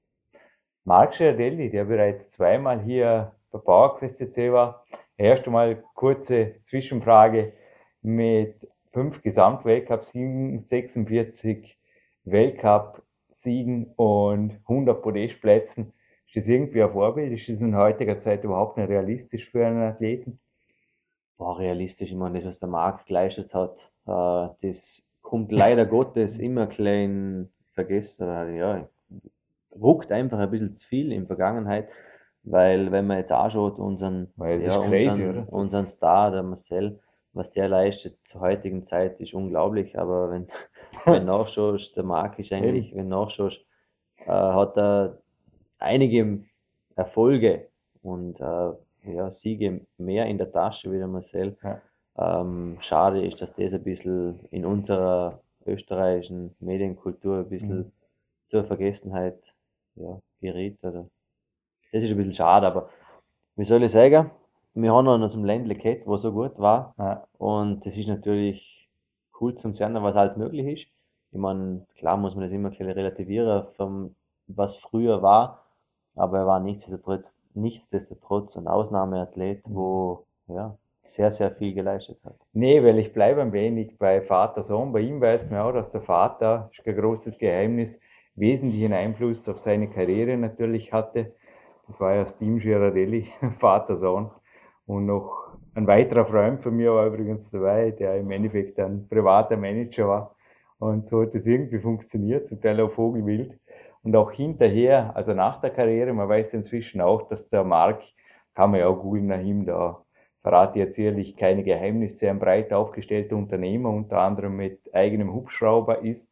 [0.87, 4.85] Marc Schiardelli, der bereits zweimal hier bei PowerQuest CC war,
[5.17, 7.53] erst einmal kurze Zwischenfrage
[8.03, 8.55] mit
[8.93, 11.75] fünf Gesamtweltcup-Siegen, 46
[12.25, 15.91] Weltcup-Siegen und 100 Podestplätzen.
[16.27, 17.31] Ist das irgendwie ein Vorbild?
[17.31, 20.39] Ist das in heutiger Zeit überhaupt nicht realistisch für einen Athleten?
[21.37, 26.37] War realistisch, ich meine, das, was der Marc geleistet hat, äh, das kommt leider Gottes
[26.37, 28.55] immer klein vergessen.
[28.55, 28.87] Ja,
[29.79, 31.89] ruckt einfach ein bisschen zu viel in Vergangenheit,
[32.43, 36.99] weil wenn man jetzt anschaut, unseren, ja, crazy, unseren, unseren Star, der Marcel,
[37.33, 40.47] was der leistet zur heutigen Zeit, ist unglaublich, aber wenn,
[41.05, 43.59] wenn nachschaust, der Marc ist eigentlich, wenn nachschaust,
[44.25, 45.17] äh, hat er
[45.79, 46.43] einige
[46.95, 47.67] Erfolge
[48.01, 48.71] und äh,
[49.13, 51.57] ja, Siege mehr in der Tasche wie der Marcel.
[51.63, 51.81] Ja.
[52.17, 57.91] Ähm, schade ist, dass das ein bisschen in unserer österreichischen Medienkultur ein bisschen mhm.
[58.47, 59.54] zur Vergessenheit
[59.95, 60.77] ja, gerät.
[60.83, 61.07] Oder.
[61.91, 62.89] Das ist ein bisschen schade, aber
[63.55, 64.31] wie soll ich sagen,
[64.73, 66.93] wir haben noch aus dem Ländle gehabt, wo so gut war.
[66.97, 67.25] Ja.
[67.37, 68.89] Und das ist natürlich
[69.39, 70.87] cool zum sehen, was alles möglich ist.
[71.31, 74.15] Ich meine, klar muss man das immer relativieren, vom,
[74.47, 75.65] was früher war,
[76.15, 79.75] aber er war nichtsdestotrotz, nichtsdestotrotz ein Ausnahmeathlet, mhm.
[79.75, 82.35] wo ja, sehr, sehr viel geleistet hat.
[82.53, 84.91] Nee, weil ich bleibe ein wenig bei Vater-Sohn.
[84.91, 87.99] Bei ihm weiß man auch, dass der Vater, ist kein großes Geheimnis,
[88.35, 91.33] wesentlichen Einfluss auf seine Karriere natürlich hatte.
[91.87, 93.27] Das war ja Steam Girardelli,
[93.59, 94.29] Vater-Sohn.
[94.85, 99.57] Und noch ein weiterer Freund von mir war übrigens dabei, der im Endeffekt ein privater
[99.57, 100.35] Manager war.
[100.79, 103.57] Und so hat es irgendwie funktioniert, zum Teil auch Vogelwild.
[104.03, 108.01] Und auch hinterher, also nach der Karriere, man weiß inzwischen auch, dass der Mark,
[108.53, 110.05] kann man ja auch googeln nach ihm, da
[110.41, 116.29] verrate jetzt ehrlich keine Geheimnisse, ein breit aufgestellter Unternehmer, unter anderem mit eigenem Hubschrauber ist.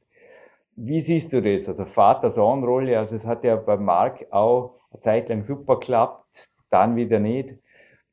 [0.75, 1.69] Wie siehst du das?
[1.69, 6.95] Also Vater-Sohn-Rolle, also es hat ja bei Mark auch eine Zeit lang super geklappt, dann
[6.95, 7.55] wieder nicht.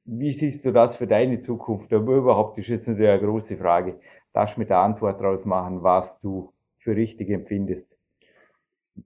[0.05, 1.93] Wie siehst du das für deine Zukunft?
[1.93, 3.99] Aber überhaupt ist jetzt natürlich eine große Frage.
[4.33, 7.97] Darfst du mit der Antwort daraus machen, was du für richtig empfindest?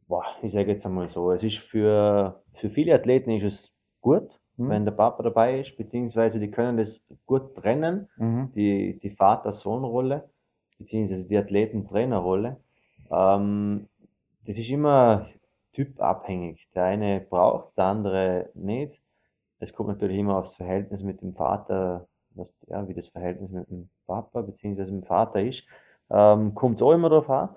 [0.08, 4.40] Boah, ich sage jetzt einmal so, es ist für, für viele Athleten ist es gut,
[4.56, 4.68] mhm.
[4.68, 8.50] wenn der Papa dabei ist, beziehungsweise die können das gut trennen, mhm.
[8.54, 10.28] die, die Vater-Sohn-Rolle,
[10.78, 12.56] beziehungsweise die Athleten-Trainer-Rolle.
[13.10, 13.88] Ähm,
[14.46, 15.26] das ist immer
[15.72, 16.68] typabhängig.
[16.74, 19.00] Der eine braucht, der andere nicht.
[19.58, 23.68] Es kommt natürlich immer aufs Verhältnis mit dem Vater, was, ja, wie das Verhältnis mit
[23.70, 25.66] dem Papa mit dem Vater ist.
[26.10, 27.48] Ähm, kommt auch immer darauf an.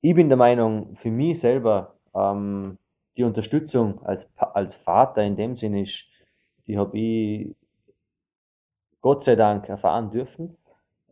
[0.00, 2.78] Ich bin der Meinung, für mich selber, ähm,
[3.16, 6.06] die Unterstützung als, als Vater in dem Sinne ist,
[6.66, 7.54] die habe ich
[9.00, 10.56] Gott sei Dank erfahren dürfen.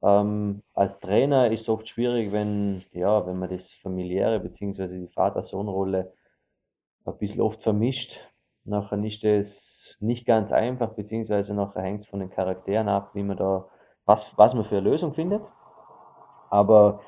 [0.02, 4.86] Ähm, als Trainer ist es oft schwierig, wenn, ja, wenn man das familiäre bzw.
[4.86, 6.12] die Vater-Sohn-Rolle
[7.04, 8.20] ein bisschen oft vermischt.
[8.64, 13.22] Nachher ist es nicht ganz einfach, beziehungsweise nachher hängt es von den Charakteren ab, wie
[13.22, 13.66] man da,
[14.04, 15.42] was, was man für eine Lösung findet.
[16.50, 17.00] Aber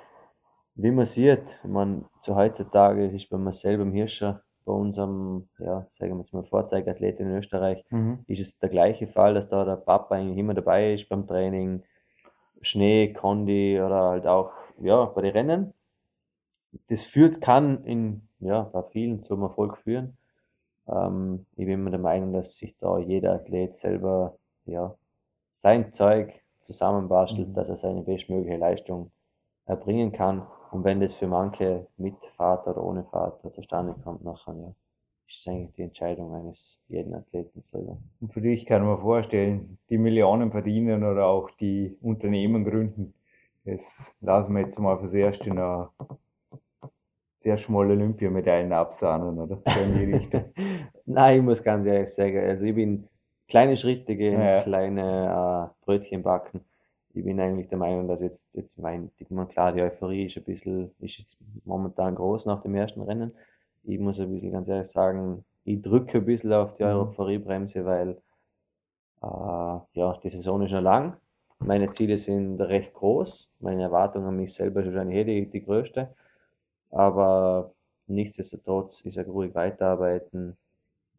[0.75, 5.87] wie man sieht, man zu heutzutage ist bei mir selber im Hirscher bei unserem, ja,
[5.93, 8.21] sagen wir jetzt mal, Vorzeigeathlet in Österreich, mhm.
[8.27, 11.83] ist es der gleiche Fall, dass da der Papa eigentlich immer dabei ist beim Training,
[12.61, 15.75] Schnee, Kondi oder halt auch, ja, bei den Rennen.
[16.89, 20.17] Das führt, kann in, ja, bei vielen zum Erfolg führen.
[20.89, 24.95] Ähm, ich bin immer der Meinung, dass sich da jeder Athlet selber, ja,
[25.53, 27.55] sein Zeug zusammenbastelt, mhm.
[27.55, 29.11] dass er seine bestmögliche Leistung
[29.67, 30.47] erbringen kann.
[30.71, 34.75] Und wenn das für manche mit Vater oder ohne Vater zustande kommt, nachher, ja,
[35.37, 37.99] ist eigentlich die Entscheidung eines jeden Athleten selber.
[38.21, 43.15] Und für dich kann man vorstellen, die Millionen verdienen oder auch die Unternehmen gründen,
[43.65, 45.93] das lassen wir jetzt mal fürs Erste noch
[47.41, 49.63] sehr schmale Olympiamedaillen absahnen, oder?
[49.67, 50.45] So in die Richtung.
[51.07, 53.09] Nein, ich muss ganz ehrlich sagen, also ich bin
[53.49, 54.63] kleine Schritte gehen, ja.
[54.63, 56.61] kleine äh, Brötchen backen
[57.13, 59.11] ich bin eigentlich der Meinung, dass jetzt, jetzt mein,
[59.49, 63.33] klar, die Euphorie ist ein bisschen, ist jetzt momentan groß nach dem ersten Rennen.
[63.85, 66.91] Ich muss ein bisschen ganz ehrlich sagen, ich drücke ein bisschen auf die mhm.
[66.91, 68.21] Euphoriebremse, weil
[69.23, 69.27] äh,
[69.93, 71.17] ja, die Saison ist noch lang.
[71.59, 73.51] Meine Ziele sind recht groß.
[73.61, 76.15] Meine Erwartungen an mich selber ist wahrscheinlich eh die, die größte.
[76.91, 77.73] Aber
[78.07, 80.57] nichtsdestotrotz ist er ruhig weiterarbeiten,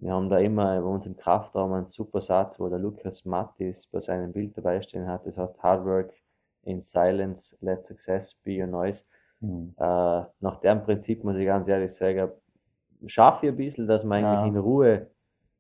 [0.01, 3.85] wir haben da immer bei uns im Kraftraum einen super Satz, wo der Lukas Mattis
[3.91, 5.27] bei seinem Bild dabei stehen hat.
[5.27, 6.13] Das heißt, Hard Work
[6.63, 9.05] in Silence, let success be your noise.
[9.41, 9.75] Mhm.
[9.77, 12.31] Äh, nach dem Prinzip muss ich ganz ehrlich sagen,
[13.07, 14.41] schaffe ich ein bisschen, dass man ja.
[14.41, 15.07] eigentlich in Ruhe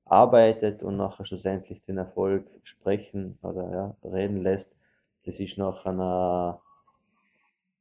[0.05, 3.71] arbeitet und nachher schlussendlich den Erfolg sprechen oder
[4.03, 4.75] ja, reden lässt.
[5.25, 6.59] Das ist noch einer,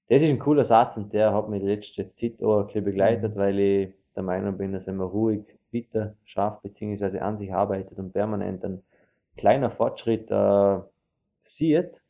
[0.08, 2.84] das ist ein cooler Satz und der hat mich die letzte Zeit auch ein bisschen
[2.84, 3.38] begleitet, mhm.
[3.38, 7.18] weil ich der Meinung bin, dass wenn man ruhig bitter schafft bzw.
[7.20, 8.82] an sich arbeitet und permanent ein
[9.36, 10.78] kleiner Fortschritt äh,
[11.44, 12.00] sieht,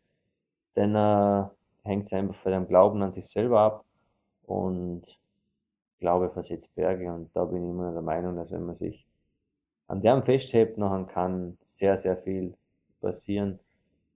[0.74, 1.48] dann äh,
[1.82, 3.84] hängt es einfach von dem Glauben an sich selber ab
[4.46, 5.19] und
[6.00, 9.06] Glaube versetzt Berge und da bin ich immer der Meinung, dass wenn man sich
[9.86, 12.54] an dem festhält, nachher kann sehr, sehr viel
[13.00, 13.58] passieren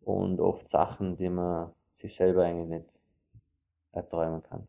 [0.03, 3.01] und oft Sachen, die man sich selber eigentlich nicht
[3.93, 4.67] erträumen kann.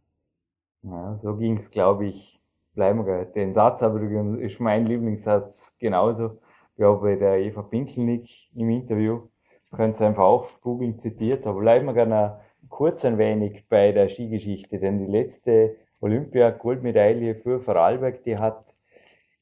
[0.83, 2.39] Ja, so ging es, glaube ich,
[2.73, 4.01] bleiben wir Den Satz aber
[4.39, 6.39] ist mein Lieblingssatz genauso.
[6.75, 9.29] Glaube, bei der Eva Pinkelnick im Interview.
[9.71, 11.47] Könnt ihr einfach auch googeln zitiert.
[11.47, 17.61] Aber bleiben wir gerne kurz ein wenig bei der Skigeschichte, denn die letzte Olympia-Goldmedaille für
[17.61, 18.63] Vorarlberg, die hat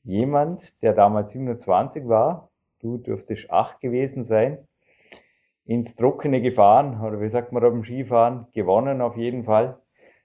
[0.04, 4.60] jemand, der damals 27 war, du dürftest acht gewesen sein,
[5.66, 9.78] ins Trockene gefahren, oder wie sagt man dem Skifahren, gewonnen auf jeden Fall,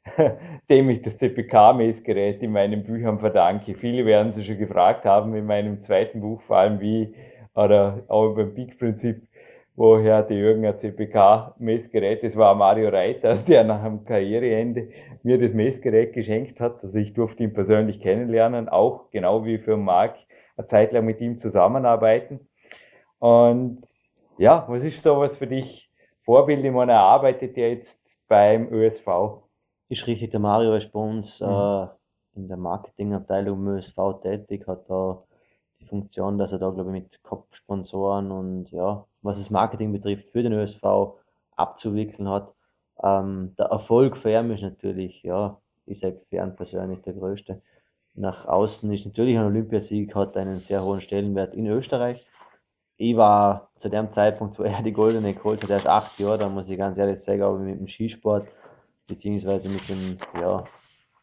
[0.71, 3.75] dem ich das CPK-Messgerät in meinen Büchern verdanke.
[3.75, 7.15] Viele werden sich schon gefragt haben in meinem zweiten Buch, vor allem wie,
[7.55, 9.28] oder auch beim Peak-Prinzip,
[9.79, 14.89] woher die Jürgen ein CPK-Messgerät, das war Mario Reiter, der nach dem Karriereende
[15.23, 16.83] mir das Messgerät geschenkt hat.
[16.83, 20.17] Also ich durfte ihn persönlich kennenlernen, auch genau wie für Marc
[20.57, 22.41] eine Zeit lang mit ihm zusammenarbeiten.
[23.21, 23.83] Und
[24.37, 25.89] ja, was ist sowas für dich?
[26.25, 29.07] Vorbild, ich meine, er arbeitet ja jetzt beim ÖSV.
[29.89, 31.47] Ist richtig, der Mario ist bei uns mhm.
[31.47, 31.87] äh,
[32.35, 35.23] in der Marketingabteilung im ÖSV tätig, hat da
[35.81, 40.31] die Funktion, dass er da, glaube ich, mit Kopfsponsoren und ja, was das Marketing betrifft,
[40.31, 40.83] für den ÖSV
[41.57, 42.53] abzuwickeln hat.
[43.03, 47.63] Ähm, der Erfolg für ihn ist natürlich, ja, ich sage für ihn persönlich der größte.
[48.15, 52.27] Nach außen ist natürlich ein Olympiasieg, hat einen sehr hohen Stellenwert in Österreich.
[52.97, 56.49] Ich war zu dem Zeitpunkt, wo er die Goldene geholt hat, erst acht Jahre, da
[56.49, 58.49] muss ich ganz ehrlich sagen, aber mit dem Skisport,
[59.07, 60.65] beziehungsweise mit dem, ja,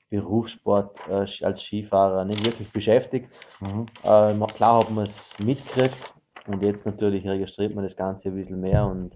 [0.10, 3.30] Berufssport äh, als Skifahrer nicht wirklich beschäftigt.
[3.60, 3.88] Mhm.
[4.04, 6.14] Äh, klar hat man es mitgekriegt
[6.48, 9.16] und jetzt natürlich registriert man das Ganze ein bisschen mehr und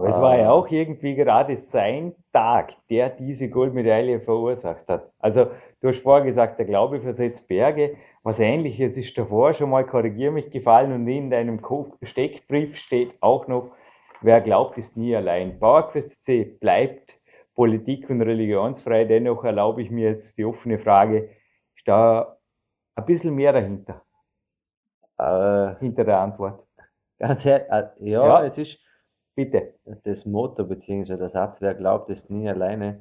[0.00, 5.10] aber es war ja äh, auch irgendwie gerade sein Tag, der diese Goldmedaille verursacht hat.
[5.18, 5.48] Also,
[5.80, 7.96] du hast vorher gesagt, der Glaube versetzt Berge.
[8.22, 11.60] Was ähnliches ist davor schon mal, korrigier mich, gefallen und in deinem
[12.02, 13.72] Steckbrief steht auch noch,
[14.22, 15.58] wer glaubt, ist nie allein.
[15.58, 17.19] Bauerquest C bleibt
[17.54, 19.04] Politik und religionsfrei.
[19.04, 21.30] Dennoch erlaube ich mir jetzt die offene Frage,
[21.76, 22.38] ist da
[22.94, 24.02] ein bisschen mehr dahinter?
[25.18, 26.66] Äh, hinter der Antwort.
[27.18, 28.80] Ganz ehrlich, äh, ja, ja, es ist
[29.34, 29.74] bitte.
[30.04, 31.16] Das Motto bzw.
[31.16, 32.98] der Satz, wer glaubt, ist nie alleine,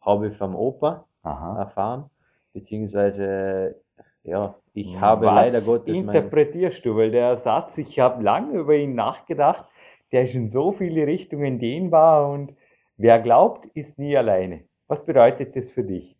[0.00, 1.58] habe ich vom Opa Aha.
[1.58, 2.10] erfahren,
[2.52, 3.74] beziehungsweise
[4.22, 5.96] ja, ich habe Was leider Gottes.
[5.96, 6.96] interpretierst du?
[6.96, 9.64] Weil der Satz, ich habe lange über ihn nachgedacht,
[10.12, 12.54] der ist in so viele Richtungen dehnbar und
[12.96, 14.64] wer glaubt, ist nie alleine.
[14.88, 16.16] Was bedeutet das für dich?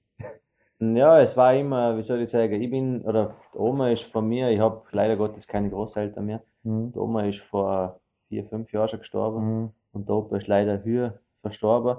[0.78, 4.50] Ja, es war immer, wie soll ich sagen, ich bin, oder Oma ist von mir,
[4.50, 6.42] ich habe leider Gottes keine Großeltern mehr.
[6.64, 6.92] Mhm.
[6.92, 9.70] Die Oma ist vor vier, fünf Jahren schon gestorben mhm.
[9.92, 11.96] und der Opa ist leider höher verstorben.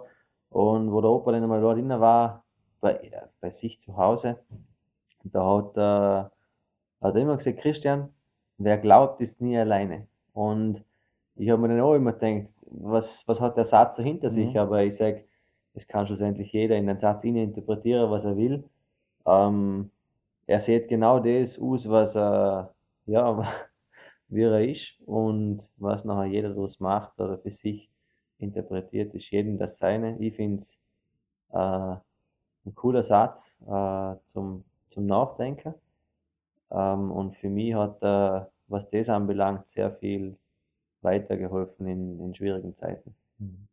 [0.49, 2.43] Und wo der Opa dann einmal dort drinnen war,
[2.79, 3.11] bei,
[3.41, 4.37] bei sich zu Hause,
[5.23, 6.29] da hat, äh,
[7.05, 8.09] hat er immer gesagt, Christian,
[8.57, 10.07] wer glaubt, ist nie alleine.
[10.33, 10.83] Und
[11.37, 14.33] ich habe mir dann auch immer gedacht, was, was hat der Satz so hinter mhm.
[14.33, 14.59] sich?
[14.59, 15.25] Aber ich sage,
[15.73, 18.63] es kann schlussendlich jeder in den Satz interpretieren, was er will.
[19.25, 19.91] Ähm,
[20.47, 22.73] er sieht genau das aus, was er,
[23.05, 23.47] ja,
[24.29, 27.89] wie er ist und was nachher jeder daraus macht oder für sich
[28.39, 30.17] interpretiert, ist jedem das seine.
[30.19, 30.81] Ich finde es
[31.51, 35.73] äh, ein cooler Satz äh, zum, zum Nachdenken.
[36.71, 40.37] Ähm, und für mich hat er, was das anbelangt, sehr viel
[41.01, 43.15] weitergeholfen in, in schwierigen Zeiten.
[43.39, 43.67] Mhm.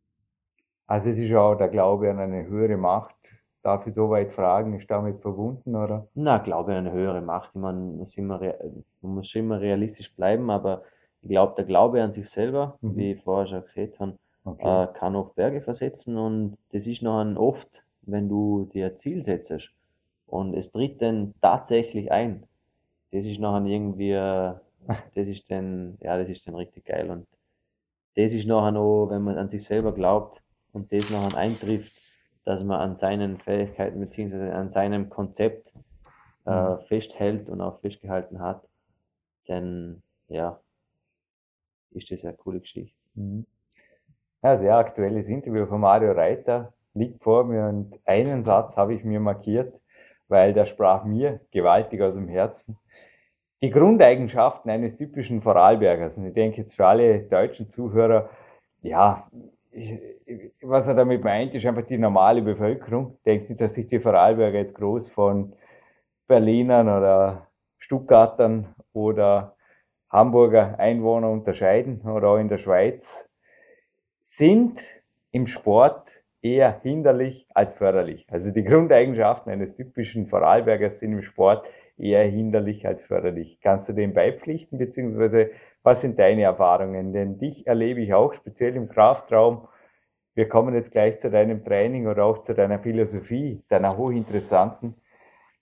[0.87, 3.15] Also es ist ja auch der Glaube an eine höhere Macht.
[3.63, 6.07] Darf ich so weit fragen, ist damit verbunden, oder?
[6.13, 7.49] Na, Glaube an eine höhere Macht.
[7.55, 7.97] Ich meine, man
[9.01, 10.83] muss schon immer realistisch bleiben, aber
[11.23, 12.95] ich glaube, der Glaube an sich selber, mhm.
[12.95, 14.83] wie ich vorher schon gesehen habe, okay.
[14.83, 18.97] äh, kann auch Berge versetzen und das ist noch ein oft, wenn du dir ein
[18.99, 19.71] Ziel setzt
[20.27, 22.43] und es tritt dann tatsächlich ein.
[23.11, 24.13] Das ist noch irgendwie,
[25.15, 27.27] das ist dann, ja, das ist dann richtig geil und
[28.15, 30.41] das ist nachher noch, wenn man an sich selber glaubt,
[30.75, 31.93] und das noch eintrifft,
[32.43, 34.51] dass man an seinen Fähigkeiten bzw.
[34.51, 35.73] an seinem Konzept
[36.45, 36.79] äh, mhm.
[36.87, 38.67] festhält und auch festgehalten hat,
[39.47, 40.59] dann ja,
[41.91, 42.95] ist das eine coole Geschichte.
[43.15, 43.45] Mhm.
[44.43, 49.03] Ja, sehr aktuelles Interview von Mario Reiter liegt vor mir und einen Satz habe ich
[49.03, 49.73] mir markiert,
[50.27, 52.77] weil der sprach mir gewaltig aus dem Herzen.
[53.65, 58.29] Die Grundeigenschaften eines typischen Vorarlbergers, und ich denke jetzt für alle deutschen Zuhörer,
[58.83, 59.27] ja,
[60.61, 63.17] was er damit meint, ist einfach die normale Bevölkerung.
[63.25, 65.53] Denkt nicht, dass sich die Vorarlberger jetzt groß von
[66.27, 67.47] Berlinern oder
[67.79, 69.55] Stuttgartern oder
[70.11, 73.27] Hamburger Einwohner unterscheiden oder auch in der Schweiz,
[74.21, 74.79] sind
[75.31, 78.27] im Sport eher hinderlich als förderlich.
[78.29, 81.65] Also die Grundeigenschaften eines typischen Vorarlbergers sind im Sport
[81.97, 83.59] eher hinderlich als förderlich.
[83.61, 85.51] Kannst du dem beipflichten, beziehungsweise
[85.83, 87.13] was sind deine Erfahrungen?
[87.13, 89.67] Denn dich erlebe ich auch speziell im Kraftraum.
[90.33, 94.95] Wir kommen jetzt gleich zu deinem Training oder auch zu deiner Philosophie, deiner hochinteressanten.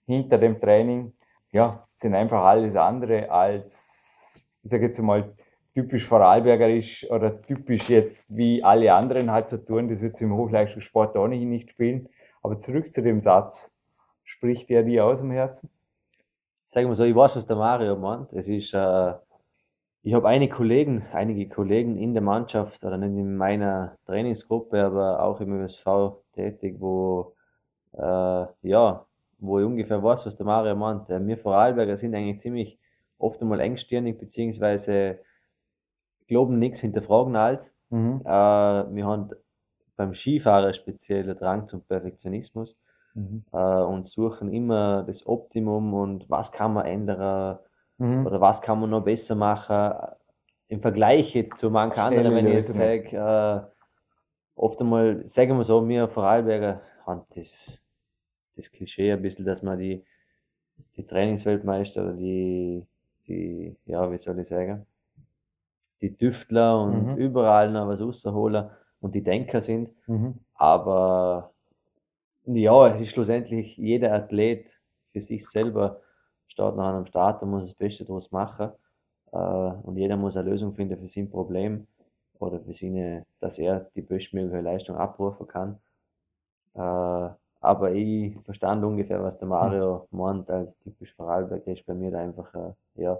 [0.06, 1.12] Hinter dem Training,
[1.52, 5.32] ja, sind einfach alles andere als, ich sage jetzt mal,
[5.74, 9.88] typisch Vorarlbergerisch oder typisch jetzt wie alle anderen halt zu tun.
[9.88, 12.08] Das wird im Hochleistungssport ohnehin nicht spielen.
[12.42, 13.70] Aber zurück zu dem Satz.
[14.24, 15.70] Spricht der dir aus dem Herzen?
[16.68, 18.32] Sagen wir so, ich weiß, was der Mario meint.
[18.32, 19.14] Es ist, äh,
[20.02, 25.22] ich habe einige Kollegen, einige Kollegen in der Mannschaft oder nicht in meiner Trainingsgruppe, aber
[25.22, 25.86] auch im ÖSV
[26.34, 27.34] tätig, wo
[27.92, 29.06] äh, ja,
[29.38, 31.08] wo ich ungefähr weiß, was der Mario meint.
[31.10, 32.78] Äh, wir Vorarlberger sind eigentlich ziemlich
[33.18, 35.20] oft einmal engstirnig, beziehungsweise
[36.26, 37.74] glauben nichts, hinterfragen alles.
[37.90, 38.20] Mhm.
[38.24, 39.30] Äh, wir haben
[39.96, 42.78] beim Skifahrer speziell der Drang zum Perfektionismus
[43.14, 43.44] mhm.
[43.52, 47.58] äh, und suchen immer das Optimum und was kann man ändern,
[47.98, 48.26] Mhm.
[48.26, 49.94] Oder was kann man noch besser machen?
[50.68, 53.60] Im Vergleich jetzt zu manchen anderen, wenn ich jetzt sage, äh,
[54.56, 57.82] oft einmal, sagen wir so, wir Vorarlberger haben das,
[58.56, 60.04] das Klischee ein bisschen, dass man die,
[60.96, 62.84] die Trainingsweltmeister oder die,
[63.28, 64.86] die, ja, wie soll ich sagen,
[66.00, 67.16] die Düftler und mhm.
[67.16, 69.90] überall noch was rausholen und die Denker sind.
[70.08, 70.40] Mhm.
[70.54, 71.52] Aber
[72.46, 74.66] ja, es ist schlussendlich jeder Athlet
[75.12, 76.00] für sich selber
[76.46, 78.70] steht nach einem Start und muss das Beste daraus machen.
[79.32, 81.86] Äh, und jeder muss eine Lösung finden für sein Problem
[82.38, 85.78] oder für seine, dass er die bestmögliche Leistung abrufen kann.
[86.74, 87.30] Äh,
[87.60, 92.18] aber ich verstand ungefähr, was der Mario meint als typisch Vorarlberger ist bei mir da
[92.18, 92.72] einfach, äh,
[93.02, 93.18] ja,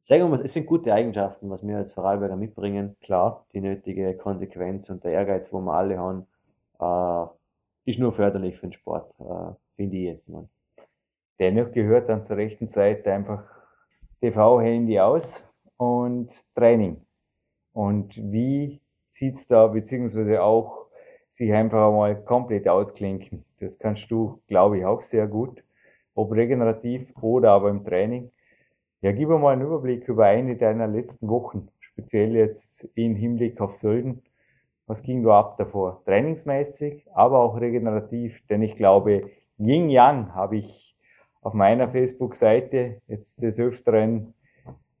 [0.00, 2.96] sagen wir mal, es sind gute Eigenschaften, was wir als Vorarlberger mitbringen.
[3.00, 6.26] Klar, die nötige Konsequenz und der Ehrgeiz, wo wir alle haben,
[7.84, 10.48] ist nur förderlich für den Sport, äh, finde ich jetzt mal.
[11.38, 13.44] Dennoch gehört dann zur rechten Zeit einfach
[14.20, 15.44] TV-Handy aus
[15.76, 17.04] und Training.
[17.72, 20.86] Und wie sieht's da, beziehungsweise auch
[21.32, 23.44] sich einfach mal komplett ausklinken.
[23.58, 25.62] Das kannst du, glaube ich, auch sehr gut.
[26.14, 28.30] Ob regenerativ oder aber im Training.
[29.00, 33.60] Ja, gib mir mal einen Überblick über eine deiner letzten Wochen, speziell jetzt im Hinblick
[33.60, 34.22] auf Sölden.
[34.86, 36.02] Was ging da ab davor?
[36.04, 40.96] Trainingsmäßig, aber auch regenerativ, denn ich glaube, Yin Yang habe ich
[41.40, 44.34] auf meiner Facebook-Seite jetzt des Öfteren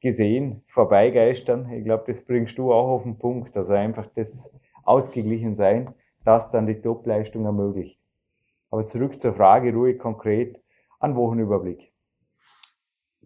[0.00, 1.70] gesehen, vorbeigeistern.
[1.72, 3.56] Ich glaube, das bringst du auch auf den Punkt.
[3.56, 4.52] Also einfach das
[4.84, 7.98] Ausgeglichensein, das dann die Topleistung ermöglicht.
[8.70, 10.60] Aber zurück zur Frage, ruhig konkret,
[11.00, 11.93] an Wochenüberblick.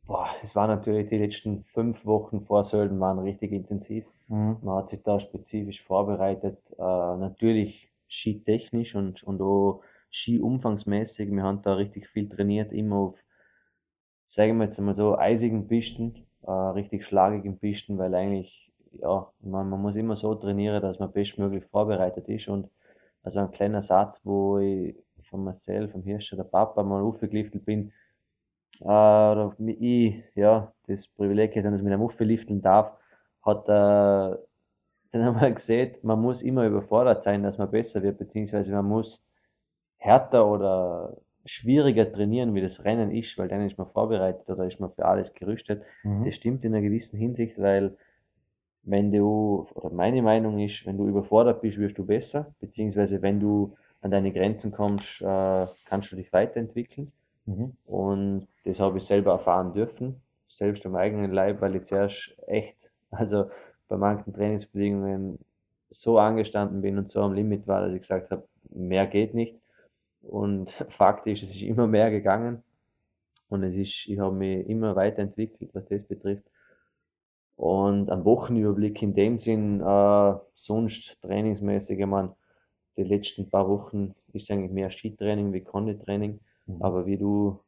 [0.08, 4.06] Boah, es war natürlich die letzten fünf Wochen vor Sölden waren richtig intensiv.
[4.28, 4.56] Mhm.
[4.62, 11.30] Man hat sich da spezifisch vorbereitet, äh, natürlich skitechnisch und, und auch skiumfangsmäßig.
[11.30, 13.18] Wir haben da richtig viel trainiert, immer auf,
[14.28, 19.68] sagen wir jetzt mal so, eisigen Pisten, äh, richtig schlagigen Pisten, weil eigentlich, ja, man,
[19.68, 22.48] man muss immer so trainieren, dass man bestmöglich vorbereitet ist.
[22.48, 22.70] Und
[23.22, 24.96] also ein kleiner Satz, wo ich
[25.28, 27.92] von Marcel, vom Hirscher, der Papa, mal aufgeliftet bin,
[28.80, 32.92] äh, ich, ja, das Privileg hätte, dass ich mit einem aufliften darf,
[33.42, 34.38] hat äh,
[35.12, 39.24] dann wir gesehen, man muss immer überfordert sein, dass man besser wird, beziehungsweise man muss
[39.96, 44.80] härter oder schwieriger trainieren, wie das Rennen ist, weil dann ist man vorbereitet oder ist
[44.80, 45.82] man für alles gerüstet.
[46.02, 46.26] Mhm.
[46.26, 47.96] Das stimmt in einer gewissen Hinsicht, weil
[48.82, 53.40] wenn du, oder meine Meinung ist, wenn du überfordert bist, wirst du besser, beziehungsweise wenn
[53.40, 57.12] du an deine Grenzen kommst, äh, kannst du dich weiterentwickeln.
[57.48, 57.76] Mhm.
[57.86, 62.76] Und das habe ich selber erfahren dürfen, selbst am eigenen Leib, weil ich zuerst echt,
[63.10, 63.50] also
[63.88, 65.38] bei manchen Trainingsbedingungen
[65.90, 69.58] so angestanden bin und so am Limit war, dass ich gesagt habe, mehr geht nicht.
[70.20, 72.62] Und faktisch, es ist immer mehr gegangen.
[73.48, 76.44] Und es ist, ich habe mich immer weiterentwickelt, was das betrifft.
[77.56, 82.34] Und am Wochenüberblick in dem Sinn, äh, sonst trainingsmäßig, ich meine,
[82.98, 86.40] die letzten paar Wochen ist eigentlich mehr Skitraining wie Konditraining.
[86.68, 86.82] Mhm.
[86.82, 87.58] Aber wie du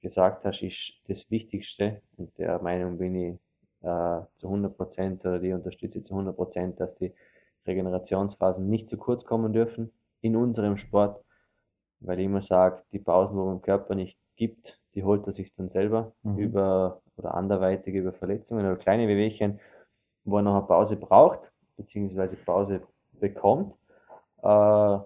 [0.00, 3.34] gesagt hast, ist das Wichtigste, und der Meinung bin ich
[3.82, 7.12] äh, zu 100 Prozent, oder die unterstütze ich zu 100 Prozent, dass die
[7.66, 9.90] Regenerationsphasen nicht zu kurz kommen dürfen
[10.20, 11.24] in unserem Sport
[12.06, 15.32] weil ich immer sage, die Pausen, wo man dem Körper nicht gibt, die holt er
[15.32, 16.38] sich dann selber mhm.
[16.38, 19.60] über oder anderweitig über Verletzungen oder kleine Wehwehchen,
[20.24, 22.82] wo er noch eine Pause braucht, beziehungsweise Pause
[23.12, 23.74] bekommt.
[24.42, 24.98] Äh,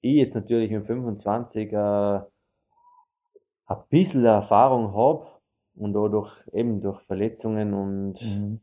[0.00, 2.20] ich jetzt natürlich mit 25 äh,
[3.66, 5.26] ein bisschen Erfahrung habe
[5.76, 8.60] und auch durch, eben durch Verletzungen und mhm.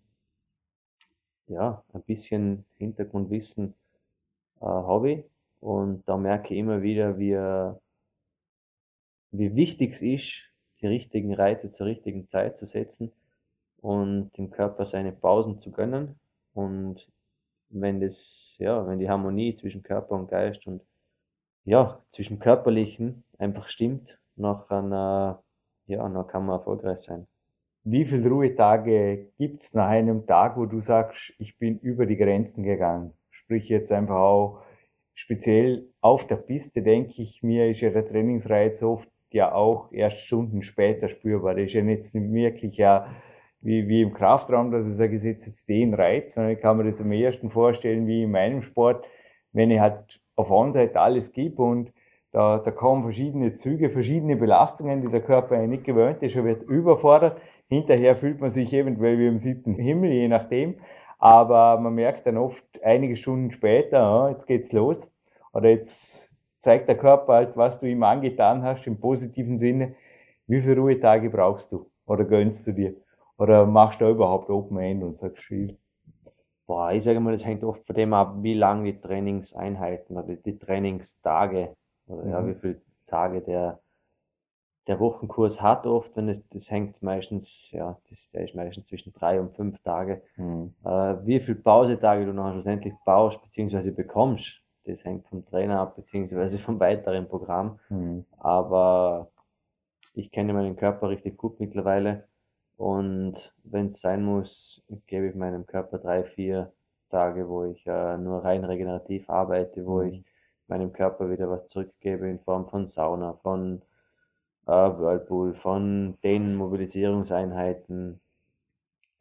[1.47, 3.73] ja, ein bisschen Hintergrundwissen
[4.61, 5.25] äh, habe ich
[5.59, 7.37] und da merke ich immer wieder, wie,
[9.31, 13.11] wie wichtig es ist, die richtigen Reize zur richtigen Zeit zu setzen
[13.77, 16.19] und dem Körper seine Pausen zu gönnen.
[16.53, 17.07] Und
[17.69, 20.81] wenn das, ja, wenn die Harmonie zwischen Körper und Geist und
[21.63, 25.43] ja, zwischen Körperlichen einfach stimmt, nach einer,
[25.87, 27.27] ja, dann kann man erfolgreich sein.
[27.83, 32.63] Wie viele Ruhetage gibt's nach einem Tag, wo du sagst, ich bin über die Grenzen
[32.63, 33.13] gegangen?
[33.31, 34.61] Sprich jetzt einfach auch
[35.13, 40.17] speziell auf der Piste, denke ich mir, ist ja der Trainingsreiz oft ja auch erst
[40.17, 41.55] Stunden später spürbar.
[41.55, 43.07] Das ist ja jetzt wirklich ja
[43.61, 46.77] wie, wie im Kraftraum, dass ich sage, ich setze jetzt den Reiz, sondern ich kann
[46.77, 49.05] mir das am ersten vorstellen, wie in meinem Sport,
[49.53, 51.91] wenn ich halt auf Seite alles gebe und
[52.31, 56.45] da, da kommen verschiedene Züge, verschiedene Belastungen, die der Körper eigentlich nicht gewöhnt ist, er
[56.45, 57.39] wird überfordert.
[57.67, 60.75] Hinterher fühlt man sich eventuell wie im siebten Himmel, je nachdem.
[61.19, 65.11] Aber man merkt dann oft einige Stunden später, ja, jetzt geht's los.
[65.53, 69.95] Oder jetzt zeigt der Körper halt, was du ihm angetan hast, im positiven Sinne.
[70.47, 71.89] Wie viele Ruhetage brauchst du?
[72.05, 72.95] Oder gönnst du dir?
[73.37, 75.77] Oder machst du überhaupt Open End und sagst viel?
[76.65, 80.35] Boah, ich sage mal, das hängt oft von dem ab, wie lang die Trainingseinheiten oder
[80.35, 81.75] die Trainingstage
[82.11, 83.79] oder ja, wie viele Tage der,
[84.87, 89.13] der Wochenkurs hat oft, wenn es, das hängt meistens, ja, das, der ist meistens zwischen
[89.13, 90.21] drei und fünf Tage.
[90.37, 90.73] Mhm.
[90.83, 90.89] Äh,
[91.25, 93.91] wie viele Pausetage du nachher schlussendlich baust bzw.
[93.91, 96.57] bekommst, das hängt vom Trainer ab bzw.
[96.57, 97.79] vom weiteren Programm.
[97.89, 98.25] Mhm.
[98.39, 99.29] Aber
[100.13, 102.25] ich kenne meinen Körper richtig gut mittlerweile
[102.77, 106.71] und wenn es sein muss, gebe ich meinem Körper drei, vier
[107.11, 110.07] Tage, wo ich äh, nur rein regenerativ arbeite, wo Mhm.
[110.07, 110.23] ich
[110.71, 113.83] meinem Körper wieder was zurückgebe in Form von Sauna, von
[114.67, 118.21] äh, Whirlpool, von den Mobilisierungseinheiten,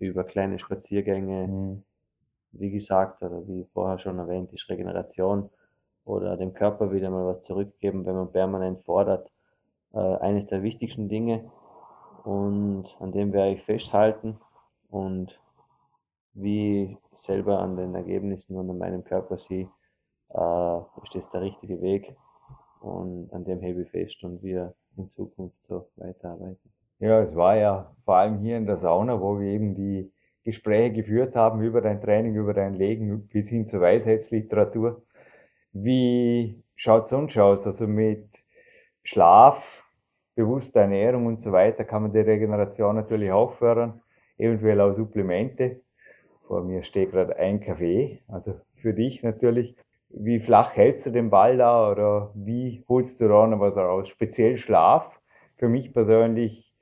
[0.01, 1.85] über kleine Spaziergänge, Mhm.
[2.53, 5.51] wie gesagt, oder wie vorher schon erwähnt, ist Regeneration
[6.05, 9.31] oder dem Körper wieder mal was zurückgeben, wenn man permanent fordert,
[9.95, 11.51] äh, eines der wichtigsten Dinge.
[12.25, 14.39] Und an dem werde ich festhalten
[14.91, 15.41] und
[16.35, 19.69] wie selber an den Ergebnissen und an meinem Körper sehe,
[20.35, 22.15] äh, ist das der richtige Weg
[22.81, 26.73] und an dem hebe ich fest und wir in Zukunft so weiterarbeiten.
[26.99, 30.13] Ja, es war ja vor allem hier in der Sauna, wo wir eben die
[30.45, 35.03] Gespräche geführt haben über dein Training, über dein Legen bis hin zur Weisheitsliteratur.
[35.73, 37.67] Wie schaut's sonst aus?
[37.67, 38.43] Also mit
[39.03, 39.85] Schlaf,
[40.35, 44.03] bewusster Ernährung und so weiter kann man die Regeneration natürlich auch fördern,
[44.39, 45.81] eventuell auch Supplemente.
[46.47, 49.77] Vor mir steht gerade ein Kaffee, also für dich natürlich.
[50.13, 54.09] Wie flach hältst du den Ball da oder wie holst du da noch was raus?
[54.09, 55.21] Speziell Schlaf.
[55.57, 56.73] Für mich persönlich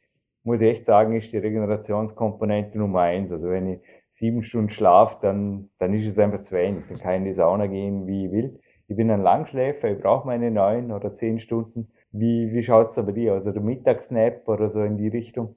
[0.45, 3.31] muss ich echt sagen, ist die Regenerationskomponente Nummer eins.
[3.31, 6.85] Also wenn ich sieben Stunden schlafe, dann, dann ist es einfach zu wenig.
[6.89, 8.61] Dann kann ich in die Sauna gehen, wie ich will.
[8.89, 11.93] Ich bin ein Langschläfer, ich brauche meine neun oder zehn Stunden.
[12.11, 13.35] Wie, wie schaut's da bei dir?
[13.35, 15.57] Also Mittagsnap oder so in die Richtung?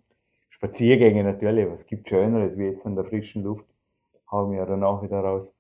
[0.49, 3.65] Spaziergänge natürlich, was gibt Schöneres wie jetzt in der frischen Luft?
[4.30, 5.53] Hauen wir ja dann auch wieder raus.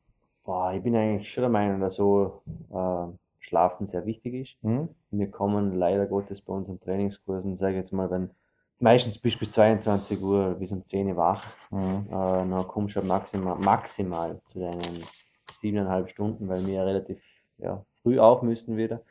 [0.43, 3.07] Boah, ich bin eigentlich schon der Meinung, dass so äh,
[3.39, 4.55] Schlafen sehr wichtig ist.
[4.63, 4.89] Hm?
[5.11, 8.31] Wir kommen leider Gottes bei unseren Trainingskursen, sage ich jetzt mal, wenn
[8.79, 12.07] meistens bist bis 22 Uhr, bis um 10 Uhr wach, Hm.
[12.07, 15.03] äh, dann kommst du maximal, maximal zu deinen
[15.53, 17.21] siebeneinhalb Stunden, weil wir ja relativ
[17.57, 19.01] ja, früh auf müssen wieder.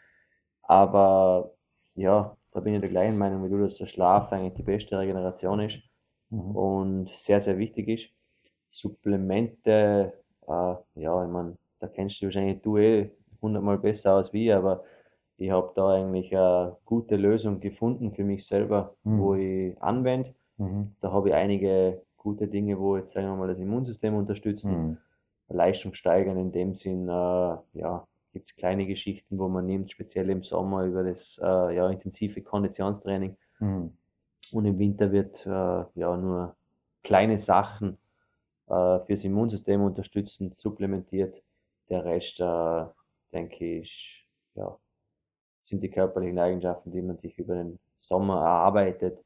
[0.63, 1.53] Aber
[1.95, 4.99] ja, da bin ich der gleichen Meinung wie du, dass der Schlaf eigentlich die beste
[4.99, 5.79] Regeneration ist
[6.33, 6.57] Mhm.
[6.57, 8.09] und sehr, sehr wichtig ist.
[8.71, 10.20] Supplemente,
[10.51, 14.55] äh, ja, ich meine, da kennst du wahrscheinlich du eh hundertmal besser aus wie, ich,
[14.55, 14.85] aber
[15.39, 20.35] ich habe da eigentlich eine gute Lösung gefunden für mich selber, wo ich anwende.
[20.59, 20.93] Mhm.
[21.01, 24.99] Da habe ich einige gute Dinge, wo jetzt, sagen wir mal, das Immunsystem unterstützen, Mhm.
[25.49, 30.31] Leistung steigern in dem Sinn, äh, ja, gibt es kleine Geschichten, wo man nimmt, speziell
[30.31, 33.37] im Sommer über das äh, ja, intensive Konditionstraining.
[33.59, 33.93] Mhm.
[34.53, 35.51] Und im Winter wird äh,
[35.95, 36.55] ja nur
[37.03, 37.99] kleine Sachen
[39.07, 41.43] fürs Immunsystem unterstützend supplementiert.
[41.89, 42.85] Der Rest, äh,
[43.33, 44.77] denke ich, ja,
[45.61, 49.19] sind die körperlichen Eigenschaften, die man sich über den Sommer erarbeitet,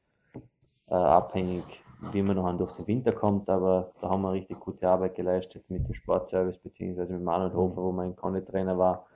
[0.89, 1.63] äh, abhängig,
[2.11, 3.49] wie man noch durch den Winter kommt.
[3.49, 7.83] Aber da haben wir richtig gute Arbeit geleistet mit dem Sportservice beziehungsweise mit Manuel Hofer,
[7.83, 9.07] wo mein Conditrainer war.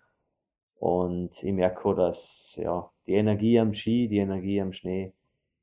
[0.75, 5.13] Und ich merke dass ja, die Energie am Ski, die Energie am Schnee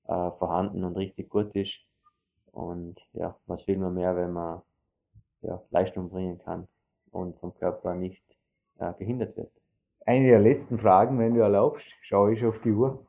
[0.04, 1.78] äh, vorhanden und richtig gut ist.
[2.56, 4.62] Und ja, was will man mehr, wenn man
[5.42, 6.66] ja, Leistung bringen kann
[7.10, 8.24] und vom Körper nicht
[8.78, 9.50] äh, gehindert wird.
[10.06, 13.04] Eine der letzten Fragen, wenn du erlaubst, schaue ich auf die Uhr.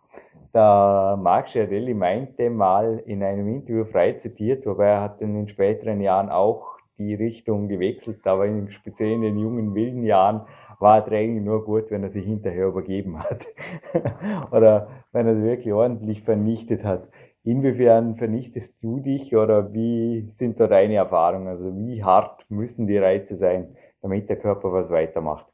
[0.54, 5.48] Der Marc Schiarelli meinte mal in einem Interview frei zitiert, wobei er hat in den
[5.48, 10.42] späteren Jahren auch die Richtung gewechselt, aber in, speziell in den jungen, wilden Jahren
[10.80, 13.48] war Training nur gut, wenn er sich hinterher übergeben hat.
[14.52, 17.08] oder wenn er wirklich ordentlich vernichtet hat.
[17.48, 21.48] Inwiefern vernichtest du dich oder wie sind da deine Erfahrungen?
[21.48, 25.46] Also wie hart müssen die Reize sein, damit der Körper was weitermacht?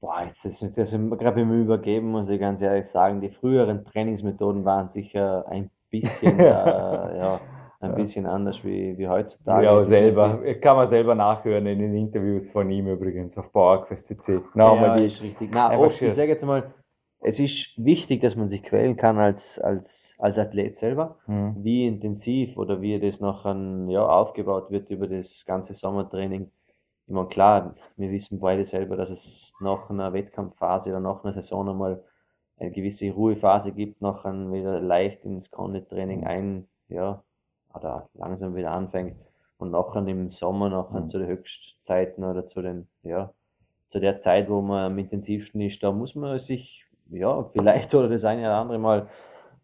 [0.00, 4.64] Boah, jetzt ist das gerade beim Übergeben, muss ich ganz ehrlich sagen, die früheren Trainingsmethoden
[4.64, 7.40] waren sicher ein bisschen, äh, ja,
[7.80, 7.96] ein Ja.
[7.96, 9.64] bisschen anders wie, wie heutzutage.
[9.64, 10.38] Ja, Das selber.
[10.60, 14.28] Kann man selber nachhören in den Interviews von ihm übrigens auf PowerQuest.cc.
[14.28, 15.06] Ja, Nochmal die.
[15.06, 15.50] ist richtig.
[15.52, 16.72] Na, oft, ich sage jetzt mal,
[17.24, 21.16] es ist wichtig, dass man sich quälen kann als, als, als Athlet selber.
[21.26, 21.56] Mhm.
[21.64, 23.56] Wie intensiv oder wie das nachher
[23.88, 26.50] ja, aufgebaut wird über das ganze Sommertraining.
[27.06, 31.34] Ich meine, klar, wir wissen beide selber, dass es nach einer Wettkampfphase oder nach einer
[31.34, 32.04] Saison einmal
[32.58, 36.26] eine gewisse Ruhephase gibt, nachher wieder leicht ins Conditraining mhm.
[36.26, 37.22] ein, ja,
[37.74, 39.16] oder langsam wieder anfängt
[39.58, 41.10] und nachher im Sommer nachher mhm.
[41.10, 43.32] zu den Höchstzeiten oder zu den, ja,
[43.88, 46.84] zu der Zeit, wo man am intensivsten ist, da muss man sich,
[47.16, 49.08] ja, vielleicht oder das eine oder andere Mal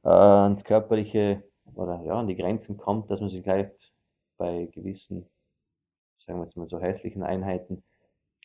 [0.05, 1.42] äh, ans körperliche
[1.74, 3.92] oder ja, an die Grenzen kommt, dass man sich vielleicht
[4.36, 5.26] bei gewissen,
[6.18, 7.82] sagen wir jetzt mal so hässlichen Einheiten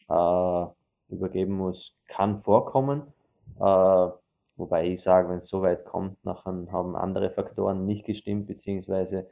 [0.09, 0.65] äh,
[1.09, 3.13] übergeben muss, kann vorkommen.
[3.59, 4.09] Äh,
[4.57, 9.29] wobei ich sage, wenn es so weit kommt, nachher haben andere Faktoren nicht gestimmt, beziehungsweise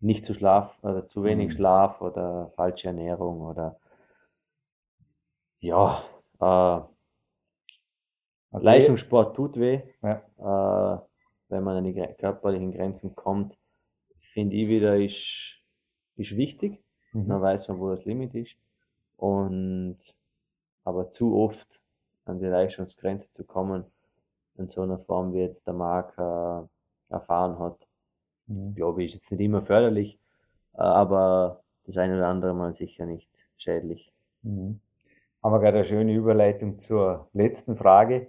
[0.00, 1.52] nicht zu Schlaf oder zu wenig mhm.
[1.52, 3.78] Schlaf oder falsche Ernährung oder
[5.60, 6.02] ja,
[6.40, 6.93] äh,
[8.56, 8.64] okay.
[8.64, 9.82] Leistungssport tut weh.
[10.02, 10.22] Ja.
[10.38, 11.00] Äh,
[11.48, 13.56] wenn man an die körperlichen Grenzen kommt,
[14.18, 15.60] finde ich wieder, ist,
[16.16, 16.82] ist wichtig.
[17.12, 17.28] Mhm.
[17.28, 18.56] Dann weiß man, wo das Limit ist.
[19.16, 19.98] Und
[20.84, 21.80] aber zu oft
[22.24, 23.84] an die Leistungsgrenze zu kommen,
[24.56, 27.86] in so einer Form, wie jetzt der Marc äh, erfahren hat,
[28.46, 28.74] Mhm.
[28.74, 30.18] Glaube ich, ist jetzt nicht immer förderlich,
[30.74, 34.12] äh, aber das eine oder andere Mal sicher nicht schädlich.
[34.42, 34.80] Mhm.
[35.42, 38.28] Haben wir gerade eine schöne Überleitung zur letzten Frage.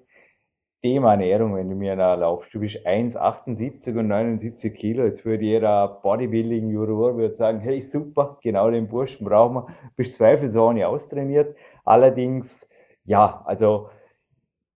[0.82, 2.54] Thema Ernährung, wenn du mir da erlaubst.
[2.54, 5.06] Du bist 1,78 und 79 Kilo.
[5.06, 9.68] Jetzt würde jeder Bodybuilding-Juror sagen, hey, super, genau den Burschen brauchen wir.
[9.96, 11.56] Bist zweifelsohne austrainiert.
[11.84, 12.70] Allerdings,
[13.06, 13.90] ja, also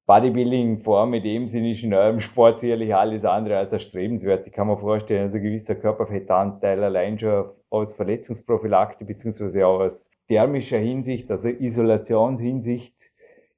[0.10, 4.48] Bodybuilding-Form in dem Sinne ist in eurem Sport sicherlich alles andere als erstrebenswert.
[4.48, 10.10] Ich kann mir vorstellen, also ein gewisser Körperfettanteil allein schon aus Verletzungsprophylaktik beziehungsweise auch aus
[10.28, 12.96] thermischer Hinsicht, also Isolationshinsicht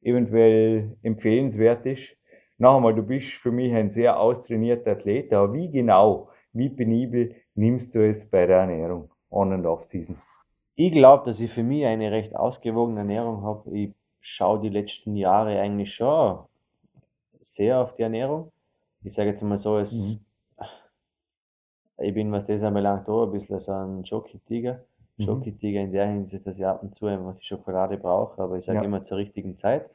[0.01, 2.17] eventuell empfehlenswert ist.
[2.61, 7.35] Noch einmal, du bist für mich ein sehr austrainierter Athlet, aber wie genau, wie penibel
[7.55, 10.15] nimmst du es bei der Ernährung on and off season?
[10.75, 13.75] Ich glaube, dass ich für mich eine recht ausgewogene Ernährung habe.
[13.75, 16.37] Ich schaue die letzten Jahre eigentlich schon
[17.41, 18.51] sehr auf die Ernährung.
[19.01, 20.21] Ich sage jetzt mal so, es,
[20.59, 20.65] mhm.
[21.97, 24.83] ich bin, was das anbelangt, auch ein bisschen so ein Jockey-Tiger.
[25.17, 25.23] Mhm.
[25.23, 28.65] Jockey-Tiger in der Hinsicht, dass ich ab und zu einfach die Schokolade brauche, aber ich
[28.65, 28.85] sage ja.
[28.85, 29.89] immer zur richtigen Zeit.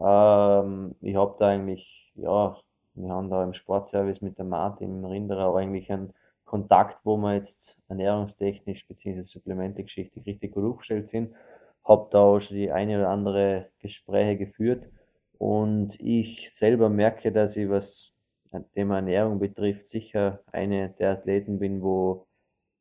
[0.00, 2.56] Ähm, ich habe da eigentlich, ja,
[2.94, 6.12] wir haben da im Sportservice mit der Martin Rinderer eigentlich einen
[6.44, 9.22] Kontakt, wo wir jetzt ernährungstechnisch bzw.
[9.22, 11.34] Supplemente-Geschichte richtig gut aufgestellt sind
[11.88, 14.84] habe da auch schon die eine oder andere Gespräche geführt
[15.38, 18.12] und ich selber merke, dass ich, was
[18.74, 22.26] Thema Ernährung betrifft, sicher eine der Athleten bin, wo,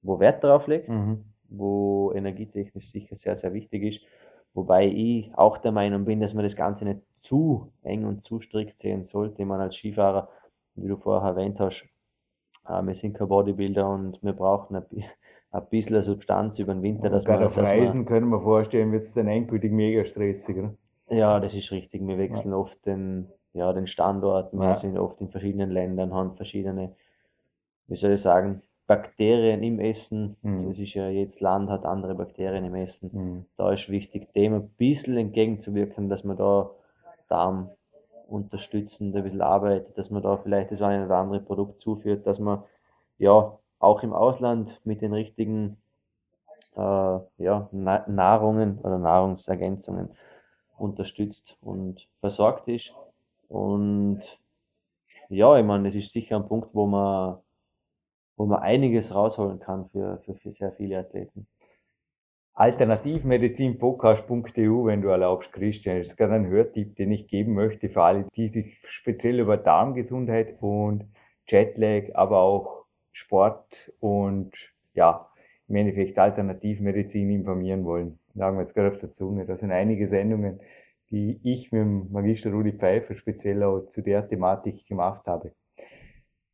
[0.02, 1.24] wo Wert darauf legt, mhm.
[1.50, 4.02] wo energietechnisch sicher sehr, sehr wichtig ist.
[4.58, 8.42] Wobei ich auch der Meinung bin, dass man das Ganze nicht zu eng und zu
[8.42, 9.46] strikt sehen sollte.
[9.46, 10.30] Man als Skifahrer,
[10.74, 11.88] wie du vorher erwähnt hast,
[12.68, 14.86] äh, wir sind kein Bodybuilder und wir brauchen ein,
[15.52, 17.12] ein bisschen Substanz über den Winter.
[17.12, 20.58] Dass bei man, auf Reisen man, können wir vorstellen, wird es dann endgültig mega stressig,
[20.58, 20.74] oder?
[21.12, 22.02] Ja, das ist richtig.
[22.08, 22.58] Wir wechseln ja.
[22.58, 24.54] oft den, ja, den Standort.
[24.54, 24.76] Wir ja.
[24.76, 26.96] sind oft in verschiedenen Ländern, haben verschiedene,
[27.86, 30.38] wie soll ich sagen, Bakterien im Essen.
[30.42, 30.70] Mhm.
[30.70, 33.10] Das ist ja, jedes Land hat andere Bakterien im Essen.
[33.14, 33.46] Mhm.
[33.58, 36.72] Da ist wichtig, dem ein bisschen entgegenzuwirken, dass man da
[37.28, 37.70] Darm
[38.28, 42.40] unterstützend ein bisschen arbeitet, dass man da vielleicht das eine oder andere Produkt zuführt, dass
[42.40, 42.64] man
[43.18, 45.78] ja auch im Ausland mit den richtigen
[46.76, 46.80] äh,
[47.38, 50.10] ja, Nahrungen oder Nahrungsergänzungen
[50.78, 52.94] unterstützt und versorgt ist.
[53.50, 54.22] Und
[55.30, 57.38] ja, ich meine, es ist sicher ein Punkt, wo man,
[58.38, 61.48] wo man einiges rausholen kann für, für, für sehr viele Athleten.
[62.54, 65.98] Alternativmedizinpodcast.eu, wenn du erlaubst, Christian.
[66.00, 69.58] Das ist gerade ein Hörtipp, den ich geben möchte für alle, die sich speziell über
[69.58, 71.04] Darmgesundheit und
[71.48, 74.54] Jetlag, aber auch Sport und
[74.94, 75.30] ja,
[75.68, 78.18] im Endeffekt Alternativmedizin informieren wollen.
[78.34, 79.46] Sagen wir jetzt gerade auf der Zunge.
[79.46, 80.60] Da sind einige Sendungen,
[81.12, 85.52] die ich mit dem Magister Rudi Pfeiffer speziell auch zu der Thematik gemacht habe.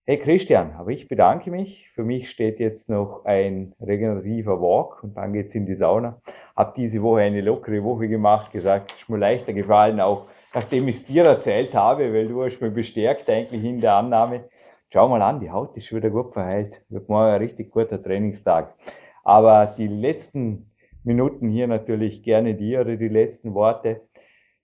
[0.05, 1.89] Hey Christian, aber ich bedanke mich.
[1.95, 6.21] Für mich steht jetzt noch ein regenerativer Walk und dann geht's in die Sauna.
[6.57, 10.97] Hab diese Woche eine lockere Woche gemacht, gesagt, ist mir leichter gefallen, auch nachdem ich
[10.97, 14.49] es dir erzählt habe, weil du hast mich bestärkt eigentlich in der Annahme,
[14.91, 16.81] schau mal an, die Haut ist wieder gut verheilt.
[16.89, 18.73] Wird morgen ein richtig guter Trainingstag.
[19.23, 20.69] Aber die letzten
[21.05, 24.01] Minuten hier natürlich gerne dir oder die letzten Worte.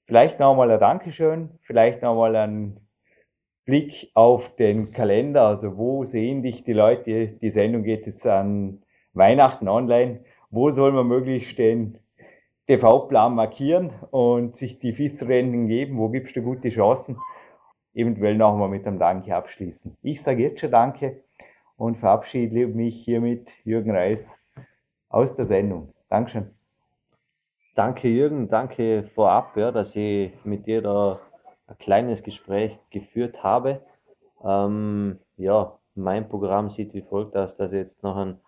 [0.05, 2.88] Vielleicht nochmal ein Dankeschön, vielleicht nochmal ein
[3.69, 5.43] Blick auf den Kalender.
[5.43, 7.27] Also wo sehen dich die Leute?
[7.27, 8.81] Die Sendung geht jetzt an
[9.13, 10.21] Weihnachten online.
[10.49, 11.99] Wo soll man möglichst den
[12.65, 15.97] TV-Plan markieren und sich die FIS-Training geben.
[15.97, 17.17] Wo gibst du gute Chancen?
[17.95, 19.97] Eventuell noch mal mit einem Danke abschließen.
[20.03, 21.23] Ich sage jetzt schon Danke
[21.77, 24.39] und verabschiede mich hiermit, Jürgen Reis,
[25.09, 25.93] aus der Sendung.
[26.09, 26.51] Dankeschön.
[27.75, 31.19] Danke Jürgen, danke vorab, ja, dass ich mit dir da
[31.69, 33.81] ein kleines Gespräch geführt habe.
[34.43, 38.39] Ähm, ja, mein Programm sieht wie folgt aus, dass ich jetzt noch ein,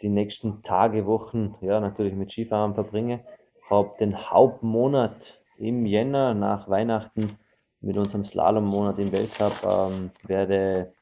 [0.00, 3.20] die nächsten Tage, Wochen, ja, natürlich mit Skifahren verbringe.
[3.68, 7.38] Habe den Hauptmonat im Jänner nach Weihnachten
[7.80, 10.92] mit unserem Slalom-Monat im Weltcup, ähm, werde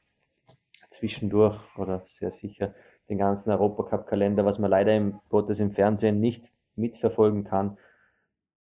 [0.89, 2.73] zwischendurch oder sehr sicher
[3.09, 7.77] den ganzen Europacup-Kalender, was man leider im Gottes im Fernsehen nicht mitverfolgen kann,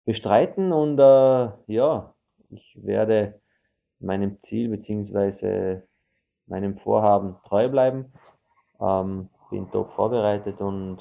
[0.04, 0.72] bestreiten.
[0.72, 2.11] Und äh, ja,
[2.52, 3.40] ich werde
[3.98, 5.86] meinem Ziel beziehungsweise
[6.46, 8.12] meinem Vorhaben treu bleiben.
[8.80, 10.98] Ähm, bin top vorbereitet und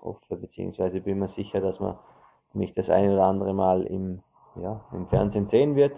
[0.00, 1.98] hoffe beziehungsweise bin mir sicher, dass man
[2.52, 4.22] mich das eine oder andere Mal im,
[4.56, 5.96] ja, im Fernsehen sehen wird.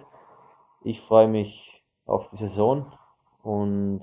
[0.83, 2.87] Ich freue mich auf die Saison
[3.43, 4.03] und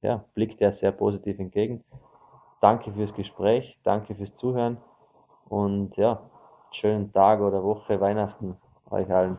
[0.00, 1.84] ja, blickt er sehr positiv entgegen.
[2.60, 4.78] Danke fürs Gespräch, danke fürs Zuhören
[5.48, 6.30] und ja,
[6.70, 8.56] schönen Tag oder Woche, Weihnachten
[8.90, 9.38] euch allen.